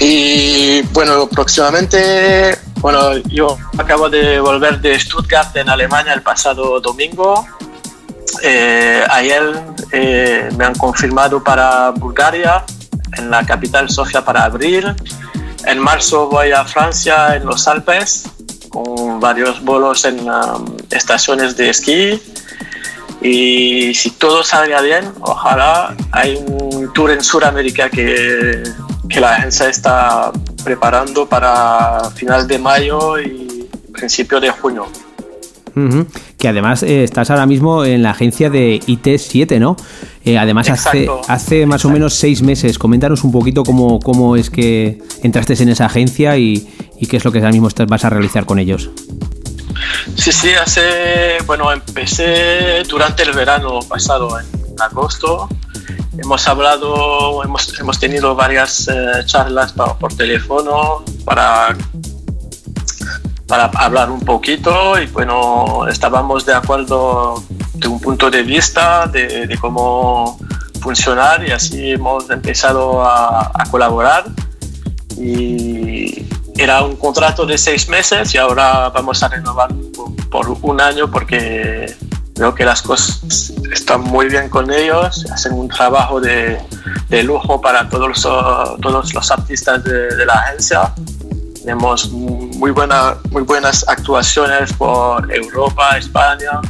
[0.00, 7.46] Y bueno, próximamente, bueno, yo acabo de volver de Stuttgart en Alemania el pasado domingo.
[8.42, 9.60] Eh, ayer
[9.92, 12.64] eh, me han confirmado para Bulgaria,
[13.16, 14.94] en la capital Sofía para abril.
[15.64, 18.24] En marzo voy a Francia, en los Alpes,
[18.68, 22.22] con varios bolos en um, estaciones de esquí.
[23.20, 28.62] Y si todo salga bien, ojalá hay un tour en Sudamérica que,
[29.08, 30.30] que la agencia está
[30.64, 34.86] preparando para final de mayo y principio de junio.
[36.38, 39.76] Que además eh, estás ahora mismo en la agencia de IT7, ¿no?
[40.24, 41.20] Eh, además, hace, Exacto.
[41.28, 42.78] hace más o menos seis meses.
[42.80, 46.68] Coméntanos un poquito cómo, cómo es que entraste en esa agencia y,
[46.98, 48.90] y qué es lo que ahora mismo estás- vas a realizar con ellos.
[50.16, 54.46] Sí, sí, hace, bueno, empecé durante el verano pasado, en
[54.82, 55.48] agosto.
[56.18, 61.76] Hemos hablado, hemos, hemos tenido varias eh, charlas por teléfono para,
[63.46, 67.42] para hablar un poquito y bueno, estábamos de acuerdo
[67.74, 70.38] de un punto de vista de, cómo
[70.80, 74.24] funcionar y así hemos empezado a, a colaborar.
[75.16, 76.26] Y
[76.56, 79.70] era un contrato de seis meses y ahora vamos a renovar
[80.30, 81.94] por un año porque
[82.38, 86.58] creo que las cosas están muy bien con ellos, hacen un trabajo de,
[87.24, 90.94] lujo para todos los, artistas de, la agencia.
[91.60, 96.60] Tenemos muy, buena, muy buenas actuaciones por Europa, España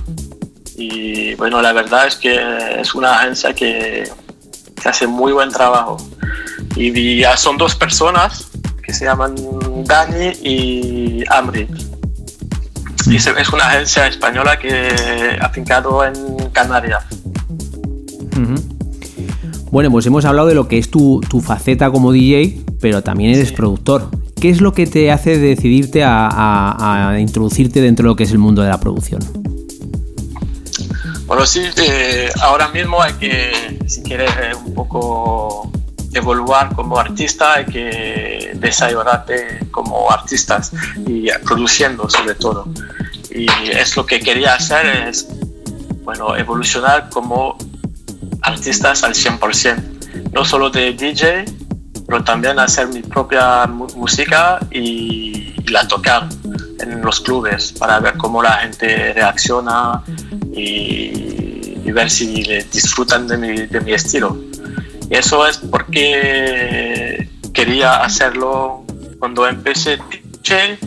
[0.74, 4.10] y bueno, la verdad es que es una agencia que,
[4.80, 5.98] que hace muy buen trabajo.
[6.76, 8.48] Y ya son dos personas
[8.82, 9.34] que se llaman
[9.84, 11.68] Dani y Amri.
[13.10, 16.12] Es una agencia española que ha fincado en
[16.52, 17.04] Canarias.
[19.70, 23.34] Bueno, pues hemos hablado de lo que es tu, tu faceta como DJ, pero también
[23.34, 24.10] eres productor.
[24.40, 28.24] ¿Qué es lo que te hace decidirte a, a- a introducirte dentro de lo que
[28.24, 29.20] es el mundo de la producción?
[31.26, 35.70] Bueno, sí, eh, ahora mismo hay que, si quieres eh, un poco
[36.14, 40.72] evoluar como artista, hay que desarrollarte como artistas
[41.06, 42.66] y produciendo sobre todo.
[43.30, 45.28] Y es lo que quería hacer, es,
[46.02, 47.56] bueno, evolucionar como
[48.42, 50.32] artistas al 100%.
[50.32, 51.44] No solo de DJ,
[52.06, 56.26] pero también hacer mi propia música y, la tocar
[56.80, 60.02] en los clubes para ver cómo la gente reacciona
[60.50, 62.42] y, y ver si
[62.72, 64.38] disfrutan de mi, de mi estilo.
[65.10, 68.84] Y eso es porque quería hacerlo
[69.18, 69.98] cuando empecé
[70.42, 70.78] DJ,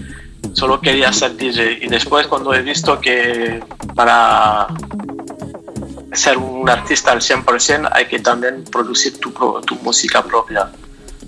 [0.53, 1.79] solo quería ser DJ.
[1.81, 3.63] Y después cuando he visto que
[3.95, 4.67] para
[6.13, 10.71] ser un artista al 100% hay que también producir tu, tu música propia.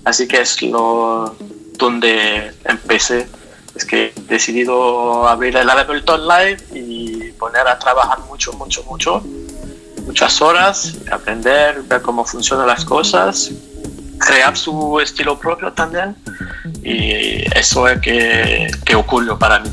[0.04, 1.34] Así que es lo
[1.78, 3.26] donde empecé.
[3.74, 9.22] Es que he decidido abrir el Ableton Live y poner a trabajar mucho, mucho, mucho.
[10.06, 13.50] Muchas horas, aprender, ver cómo funcionan las cosas,
[14.18, 16.16] crear su estilo propio también.
[16.82, 19.70] Y eso es que, que ocurrió para mí.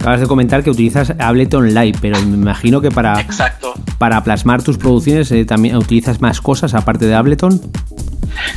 [0.00, 3.74] Acabas de comentar que utilizas Ableton Live, pero me imagino que para, Exacto.
[3.98, 7.60] para plasmar tus producciones eh, también utilizas más cosas aparte de Ableton.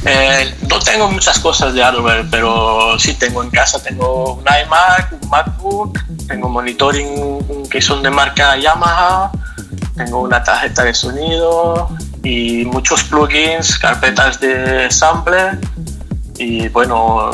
[0.06, 5.14] Eh, no tengo muchas cosas de hardware, pero sí tengo en casa, tengo un iMac,
[5.22, 9.32] un MacBook, tengo monitoring que son de marca Yamaha,
[9.96, 11.90] tengo una tarjeta de sonido
[12.24, 15.60] y muchos plugins, carpetas de sample
[16.38, 17.32] y bueno,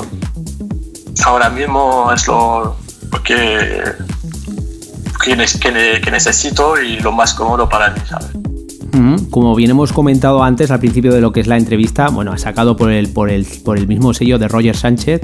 [1.25, 2.75] ahora mismo es lo
[3.23, 3.83] que,
[5.23, 8.27] que, que ne- que necesito y lo más cómodo para mí, ¿sabes?
[9.29, 12.41] Como bien hemos comentado antes al principio de lo que es la entrevista, bueno, has
[12.41, 15.21] sacado por el, por el, por el mismo sello de Roger Sánchez,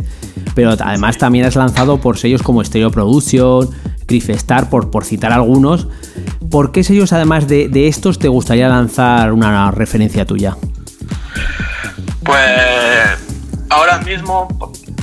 [0.53, 3.69] pero además también has lanzado por sellos como Stereo Production,
[4.07, 5.88] Griff Star, por, por citar algunos.
[6.52, 10.56] ¿Por qué sellos además de, de estos te gustaría lanzar una referencia tuya?
[12.23, 12.40] Pues
[13.69, 14.48] ahora mismo,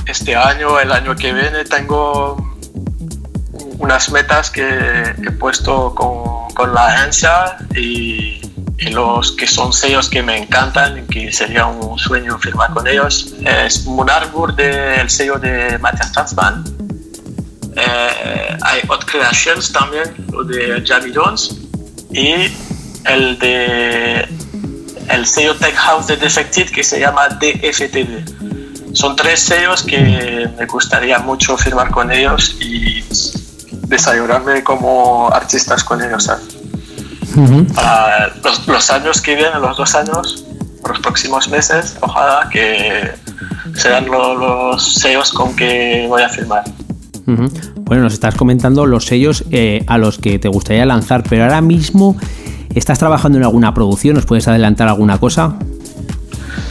[0.05, 2.53] este año, el año que viene, tengo
[3.79, 8.41] unas metas que he puesto con, con la agencia y,
[8.77, 13.33] y los que son sellos que me encantan que sería un sueño firmar con ellos.
[13.45, 16.63] Es Moon Arbor del sello de Matthias Tanzmann.
[17.75, 20.03] Eh, hay Hot Creations también,
[20.47, 21.55] de Jamie Jones.
[22.11, 22.33] Y
[23.05, 24.27] el de
[25.09, 28.93] el sello Tech House de Defected que se llama DFTD.
[28.95, 33.03] Son tres sellos que me gustaría mucho firmar con ellos y
[33.87, 36.23] desarrollarme como artistas con ellos.
[36.25, 36.43] ¿sabes?
[37.73, 40.45] Para los, los años que vienen, los dos años,
[40.87, 43.11] los próximos meses, ojalá que
[43.75, 46.63] sean lo- los sellos con que voy a firmar.
[47.25, 51.61] Bueno, nos estás comentando los sellos eh, a los que te gustaría lanzar, pero ahora
[51.61, 52.17] mismo
[52.75, 55.55] estás trabajando en alguna producción, ¿nos puedes adelantar alguna cosa?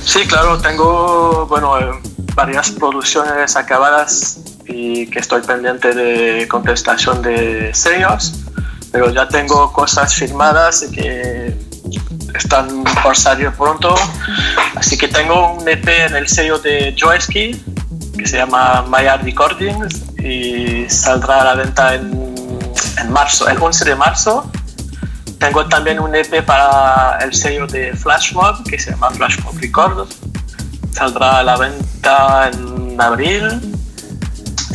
[0.05, 1.85] Sí, claro, tengo bueno, eh,
[2.35, 8.35] varias producciones acabadas y que estoy pendiente de contestación de sellos,
[8.91, 11.57] pero ya tengo cosas firmadas y que
[12.35, 13.95] están por salir pronto.
[14.75, 17.63] Así que tengo un EP en el sello de Joeski
[18.23, 22.33] que se llama Maya Recordings y saldrá a la venta en,
[22.99, 24.51] en marzo, el 11 de marzo.
[25.39, 30.17] tengo también un EP para el sello de Flashmob que se llama Flashmob Records.
[30.93, 33.61] Saldrá a la venta en abril.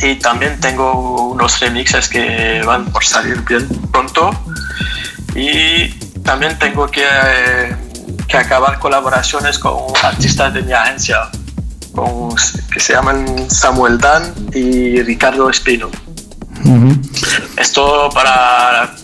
[0.00, 4.30] Y también tengo unos remixes que van por salir bien pronto.
[5.34, 5.88] Y
[6.22, 7.06] también tengo que,
[8.28, 11.30] que acabar colaboraciones con artistas de mi agencia,
[12.04, 12.34] con-
[12.72, 15.88] que se llaman Samuel Dan y Ricardo Espino.
[17.56, 18.94] Esto para,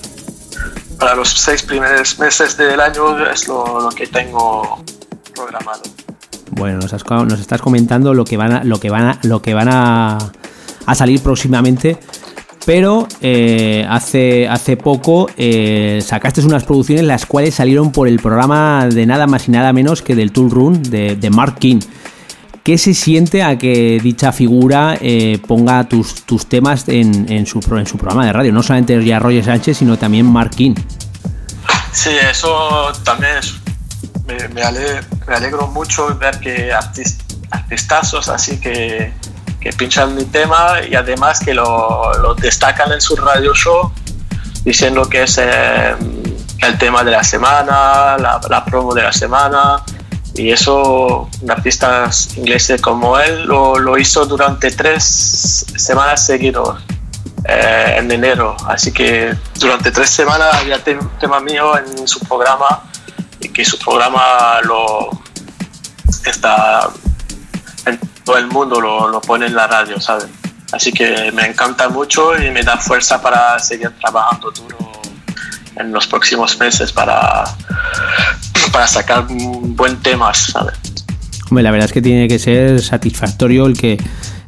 [0.99, 4.83] para los seis primeros meses del año es lo, lo que tengo
[5.35, 5.83] programado.
[6.53, 9.19] Bueno, nos, has co- nos estás comentando lo que van a, lo que van a,
[9.23, 10.19] lo que van a,
[10.87, 11.99] a salir próximamente.
[12.66, 18.87] Pero eh, hace, hace poco eh, sacaste unas producciones las cuales salieron por el programa
[18.87, 21.81] de nada más y nada menos que del Tool Run de, de Mark King.
[22.65, 27.61] ¿Qué se siente a que dicha figura eh, ponga tus, tus temas en, en su,
[27.77, 28.53] en su programa de radio?
[28.53, 30.74] No solamente ya Roger Sánchez, sino también Mark King.
[31.93, 33.55] Sí, eso también es-
[34.27, 37.19] me, me ale- me alegro mucho ver que artis-
[37.51, 39.12] artistazos así que,
[39.61, 43.93] que pinchan mi tema y además que lo, lo destacan en su radio show
[44.65, 45.95] diciendo que es eh,
[46.61, 49.82] el tema de la semana, la, la promo de la semana
[50.36, 56.82] y eso un artista inglés como él lo, lo hizo durante tres semanas seguidos
[57.48, 58.56] eh, en enero.
[58.66, 62.82] Así que durante tres semanas había te- tema mío en su programa
[63.40, 65.11] y que su programa lo
[66.27, 66.89] está
[67.86, 70.27] en todo el mundo lo, lo pone en la radio, ¿sabes?
[70.73, 74.78] Así que me encanta mucho y me da fuerza para seguir trabajando duro
[75.77, 77.44] en los próximos meses para,
[78.75, 80.75] para sacar un buen temas, ¿sabes?
[81.49, 83.97] Hombre, la verdad es que tiene que ser satisfactorio el que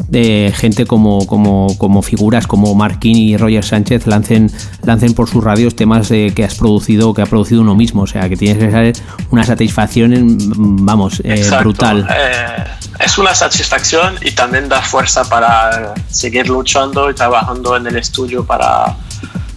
[0.08, 4.50] de gente como, como, como figuras como Marquín y Roger Sánchez lancen,
[4.82, 8.02] lancen por sus radios temas de, que has producido que ha producido uno mismo.
[8.02, 8.92] O sea, que tienes que ser
[9.30, 10.36] una satisfacción, en-
[10.84, 12.06] vamos, eh, brutal.
[12.10, 12.64] Eh,
[13.04, 18.44] es una satisfacción y también da fuerza para seguir luchando y trabajando en el estudio
[18.44, 18.96] para,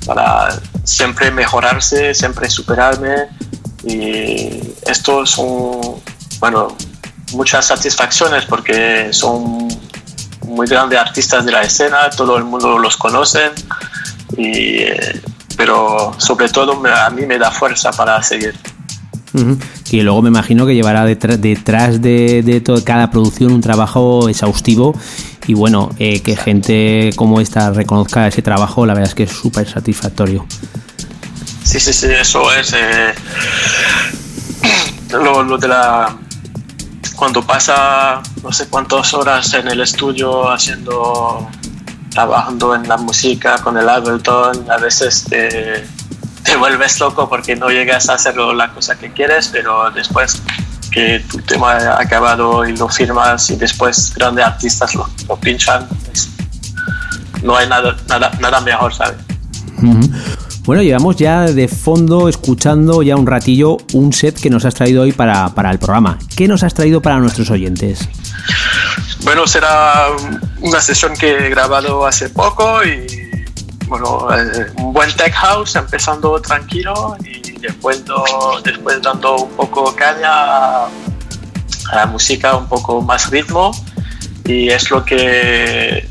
[0.05, 0.49] para
[0.83, 3.15] siempre mejorarse, siempre superarme.
[3.85, 5.79] Y esto son,
[6.39, 6.75] bueno,
[7.33, 9.67] muchas satisfacciones porque son
[10.47, 13.51] muy grandes artistas de la escena, todo el mundo los conoce,
[14.37, 14.79] y,
[15.55, 18.55] pero sobre todo a mí me da fuerza para seguir.
[19.91, 24.27] Y luego me imagino que llevará detrás, detrás de, de to- cada producción un trabajo
[24.27, 24.95] exhaustivo.
[25.47, 29.31] Y bueno, eh, que gente como esta reconozca ese trabajo, la verdad es que es
[29.31, 30.45] súper satisfactorio.
[31.69, 32.73] Sí, sí, sí, eso es.
[32.73, 33.13] eh,
[35.11, 36.15] lo, lo de la.
[37.15, 41.47] Cuando pasa no sé cuántas horas en el estudio haciendo.
[42.11, 45.85] trabajando en la música con el Ableton, a veces te,
[46.57, 50.41] vuelves loco porque no llegas a hacer la cosa que quieres, pero después
[50.91, 55.07] que tu tema ha acabado y lo firmas y después grandes artistas lo,
[55.39, 56.29] pinchan, es-
[57.43, 59.17] no hay nada, nada, nada mejor, ¿sabes?
[59.77, 59.99] Ujú.
[60.69, 65.01] Bueno, llevamos ya de fondo escuchando ya un ratillo un set que nos has traído
[65.01, 66.19] hoy para, para el programa.
[66.37, 68.07] ¿Qué nos has traído para nuestros oyentes?
[69.23, 70.09] Bueno, será
[70.61, 73.47] una sesión que he grabado hace poco y
[73.87, 78.03] bueno, eh, un buen tech house empezando tranquilo y después,
[78.63, 80.89] después dando un poco caña a
[81.95, 83.71] la música, un poco más ritmo
[84.45, 86.07] y es lo que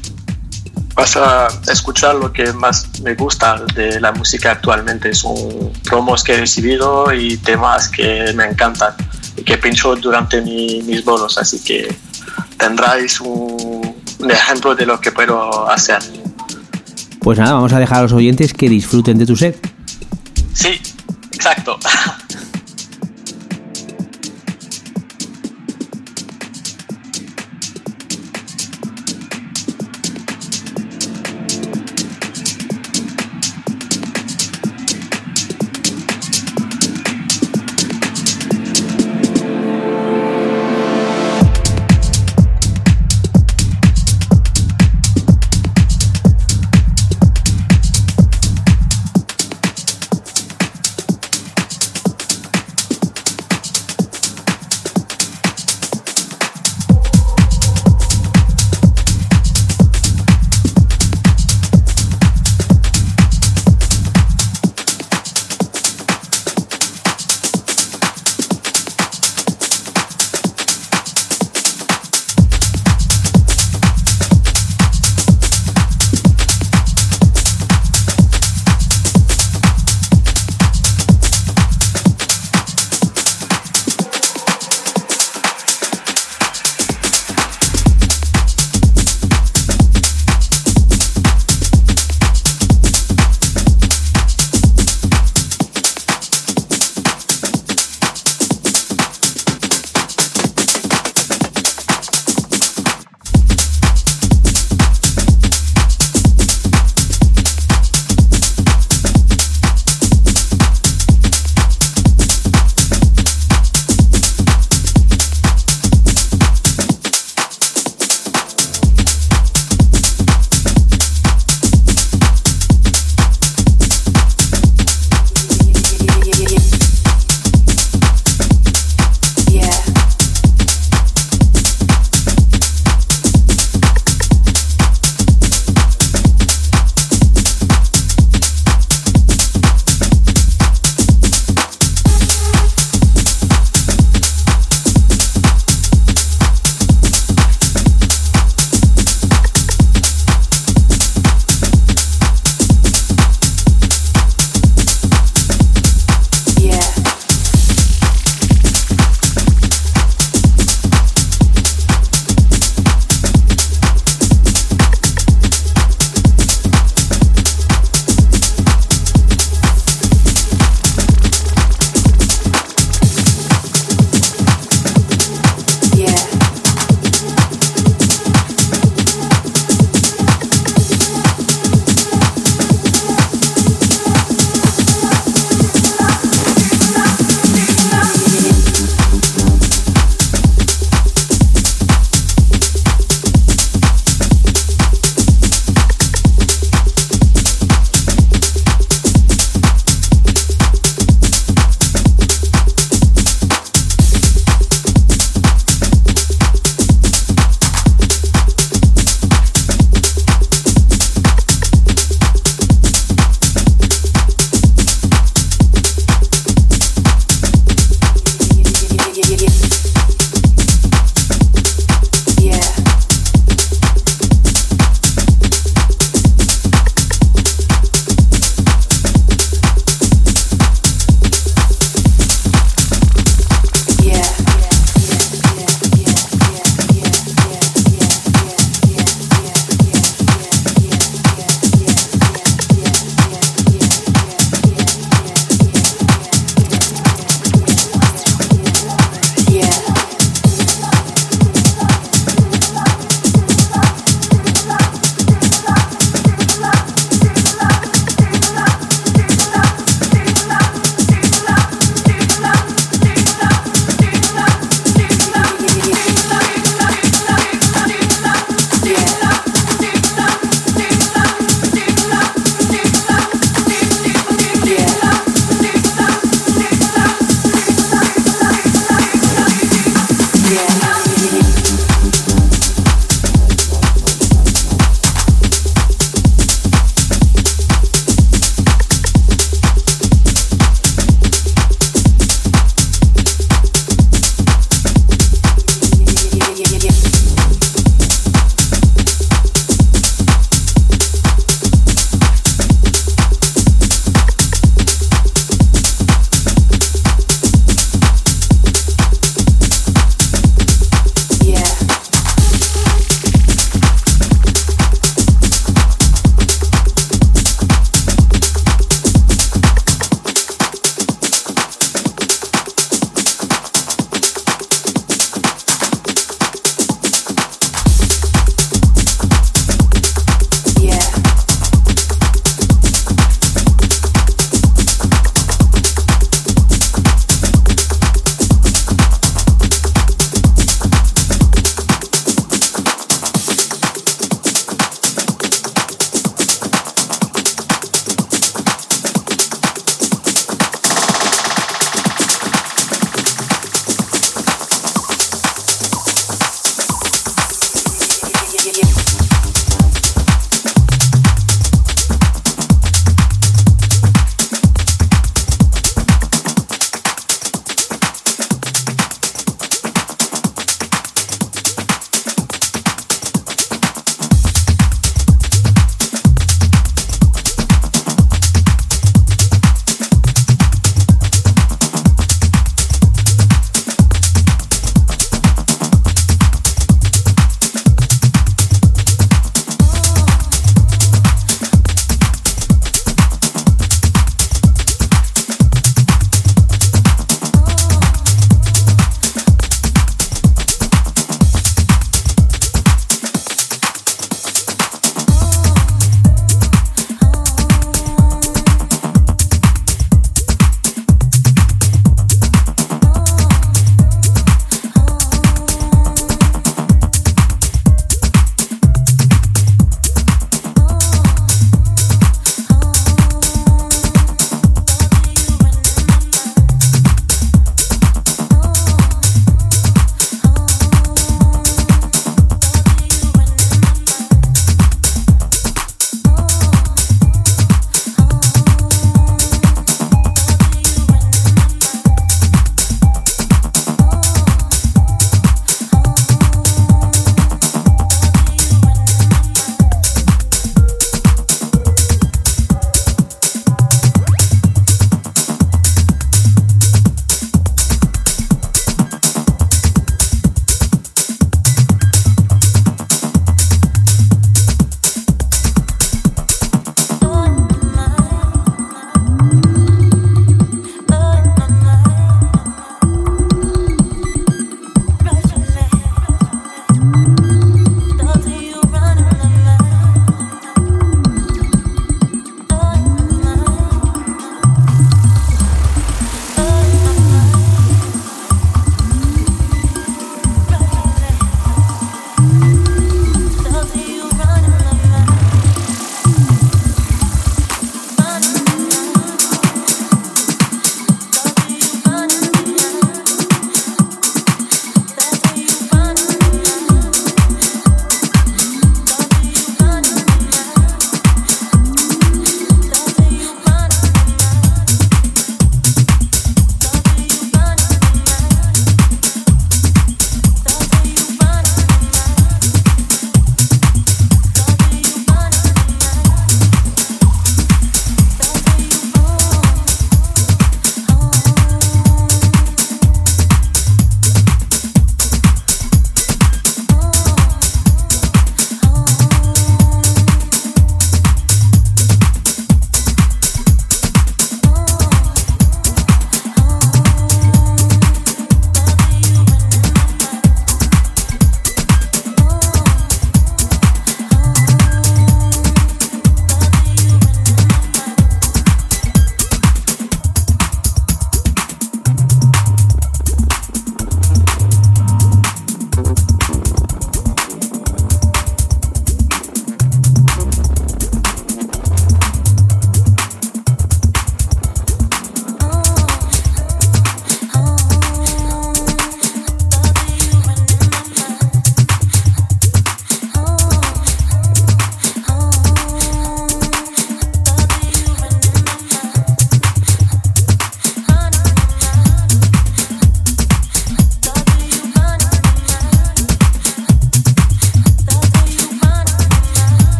[0.98, 5.14] vas a escuchar lo que más me gusta de la música actualmente.
[5.14, 5.32] Son
[5.84, 8.94] promos que he recibido y temas que me encantan
[9.36, 11.94] y que pincho durante mi- mis bolos, así que
[12.56, 16.00] tendráis un, un ejemplo de lo que puedo hacer.
[17.20, 19.56] Pues nada, vamos a dejar a los oyentes que disfruten de tu set.
[20.52, 20.80] Sí,
[21.32, 21.78] exacto.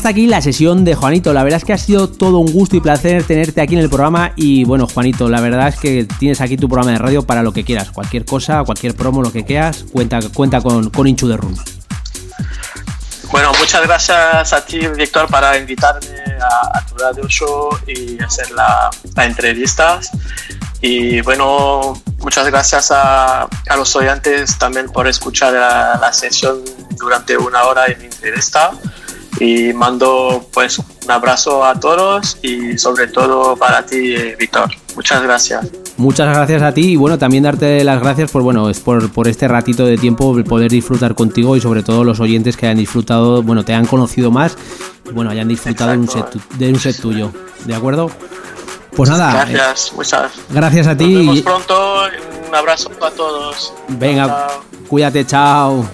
[0.00, 1.34] hasta aquí la sesión de Juanito.
[1.34, 3.90] La verdad es que ha sido todo un gusto y placer tenerte aquí en el
[3.90, 4.32] programa.
[4.34, 7.52] Y bueno, Juanito, la verdad es que tienes aquí tu programa de radio para lo
[7.52, 7.90] que quieras.
[7.90, 11.54] Cualquier cosa, cualquier promo, lo que quieras, cuenta, cuenta con, con Inchu de Room.
[13.30, 16.08] Bueno, muchas gracias a ti, Víctor, para invitarme
[16.40, 20.12] a, a tu radio show y hacer la, la entrevistas.
[20.80, 26.60] Y bueno, muchas gracias a, a los oyentes también por escuchar la, la sesión
[26.96, 28.70] durante una hora en mi entrevista.
[29.40, 34.70] Y mando pues un abrazo a todos y sobre todo para ti, eh, Víctor.
[34.94, 35.66] Muchas gracias.
[35.96, 39.28] Muchas gracias a ti y bueno, también darte las gracias por bueno, es por, por
[39.28, 43.42] este ratito de tiempo poder disfrutar contigo y sobre todo los oyentes que hayan disfrutado,
[43.42, 44.56] bueno, te han conocido más
[45.08, 46.38] y bueno, hayan disfrutado de un, set, Exacto.
[46.50, 47.30] tu- de un set tuyo.
[47.64, 48.10] ¿De acuerdo?
[48.96, 50.32] Pues nada, eh, Gracias, muchas.
[50.50, 51.42] gracias a Nos vemos ti.
[51.42, 52.02] pronto.
[52.48, 53.72] Un abrazo a todos.
[53.88, 54.62] Venga, Chao.
[54.88, 55.86] cuídate, chao.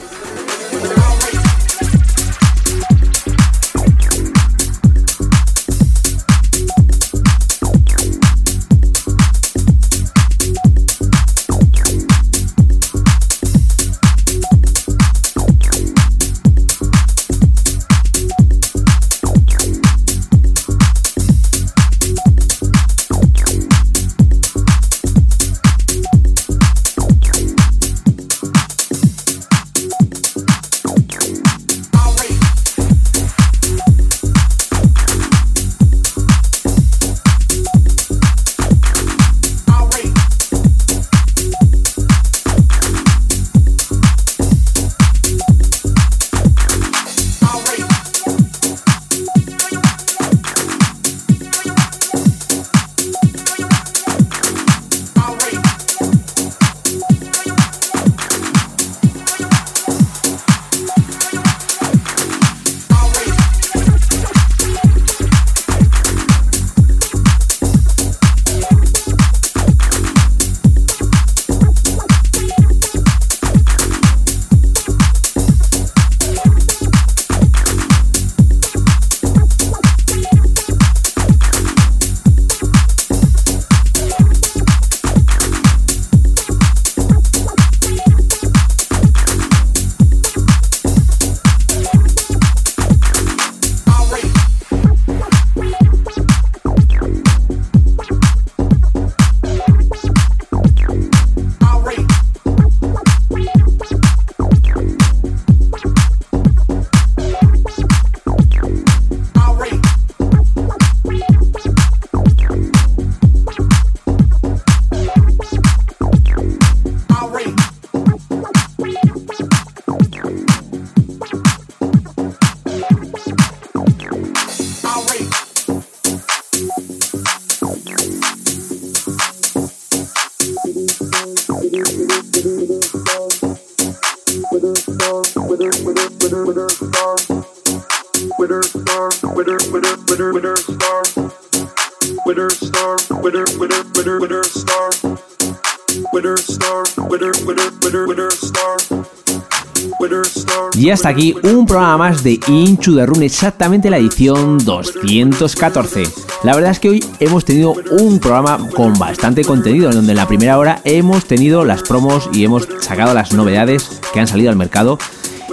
[150.86, 156.04] Y hasta aquí un programa más de Into the Run, exactamente la edición 214.
[156.44, 160.16] La verdad es que hoy hemos tenido un programa con bastante contenido, en donde en
[160.16, 164.48] la primera hora hemos tenido las promos y hemos sacado las novedades que han salido
[164.48, 164.96] al mercado.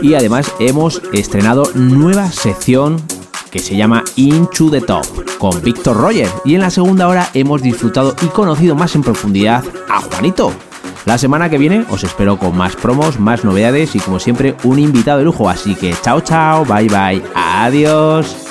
[0.03, 3.01] Y además hemos estrenado nueva sección
[3.49, 5.07] que se llama Into the Top
[5.39, 6.30] con Víctor Roger.
[6.45, 10.53] Y en la segunda hora hemos disfrutado y conocido más en profundidad a Juanito.
[11.05, 14.80] La semana que viene os espero con más promos, más novedades y como siempre un
[14.80, 15.49] invitado de lujo.
[15.49, 18.43] Así que chao chao, bye bye, adiós.